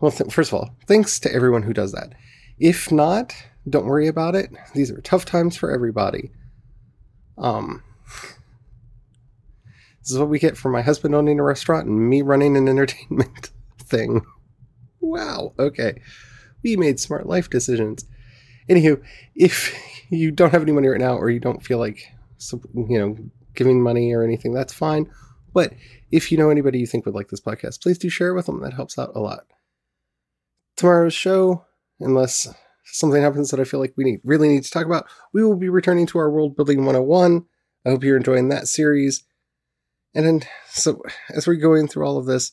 well, 0.00 0.10
th- 0.10 0.32
first 0.32 0.50
of 0.52 0.58
all, 0.58 0.74
thanks 0.88 1.20
to 1.20 1.32
everyone 1.32 1.62
who 1.62 1.72
does 1.72 1.92
that. 1.92 2.14
If 2.58 2.90
not, 2.90 3.32
don't 3.68 3.86
worry 3.86 4.08
about 4.08 4.34
it. 4.34 4.50
These 4.74 4.90
are 4.90 5.00
tough 5.00 5.24
times 5.24 5.56
for 5.56 5.70
everybody. 5.70 6.32
Um, 7.38 7.84
this 10.00 10.10
is 10.10 10.18
what 10.18 10.28
we 10.28 10.40
get 10.40 10.56
for 10.56 10.68
my 10.68 10.82
husband 10.82 11.14
owning 11.14 11.38
a 11.38 11.44
restaurant 11.44 11.86
and 11.86 12.10
me 12.10 12.22
running 12.22 12.56
an 12.56 12.68
entertainment 12.68 13.50
thing. 13.78 14.22
Wow. 15.00 15.52
Okay. 15.56 16.02
We 16.64 16.76
made 16.76 16.98
smart 16.98 17.26
life 17.26 17.48
decisions. 17.50 18.04
Anywho, 18.68 19.00
if 19.36 19.72
you 20.10 20.32
don't 20.32 20.50
have 20.50 20.62
any 20.62 20.72
money 20.72 20.88
right 20.88 21.00
now 21.00 21.16
or 21.16 21.30
you 21.30 21.38
don't 21.38 21.64
feel 21.64 21.78
like, 21.78 22.12
you 22.74 22.98
know, 22.98 23.16
giving 23.54 23.80
money 23.80 24.12
or 24.12 24.24
anything, 24.24 24.52
that's 24.52 24.72
fine. 24.72 25.08
But 25.54 25.72
if 26.10 26.30
you 26.30 26.36
know 26.36 26.50
anybody 26.50 26.80
you 26.80 26.86
think 26.86 27.06
would 27.06 27.14
like 27.14 27.28
this 27.28 27.40
podcast, 27.40 27.80
please 27.80 27.96
do 27.96 28.10
share 28.10 28.30
it 28.30 28.34
with 28.34 28.46
them. 28.46 28.60
That 28.60 28.74
helps 28.74 28.98
out 28.98 29.12
a 29.14 29.20
lot. 29.20 29.46
Tomorrow's 30.76 31.14
show, 31.14 31.64
unless 32.00 32.52
something 32.84 33.22
happens 33.22 33.50
that 33.50 33.60
I 33.60 33.64
feel 33.64 33.80
like 33.80 33.94
we 33.96 34.04
need, 34.04 34.20
really 34.24 34.48
need 34.48 34.64
to 34.64 34.70
talk 34.70 34.84
about, 34.84 35.06
we 35.32 35.44
will 35.44 35.56
be 35.56 35.68
returning 35.68 36.06
to 36.08 36.18
our 36.18 36.30
World 36.30 36.56
Building 36.56 36.78
101. 36.84 37.46
I 37.86 37.90
hope 37.90 38.02
you're 38.02 38.16
enjoying 38.16 38.48
that 38.48 38.68
series. 38.68 39.22
And 40.12 40.26
then, 40.26 40.42
so 40.68 41.00
as 41.30 41.46
we're 41.46 41.54
going 41.54 41.86
through 41.86 42.06
all 42.06 42.18
of 42.18 42.26
this, 42.26 42.52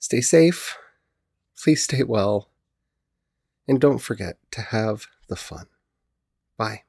stay 0.00 0.20
safe, 0.20 0.76
please 1.56 1.84
stay 1.84 2.02
well, 2.02 2.48
and 3.68 3.80
don't 3.80 3.98
forget 3.98 4.38
to 4.50 4.60
have 4.60 5.06
the 5.28 5.36
fun. 5.36 5.66
Bye. 6.56 6.82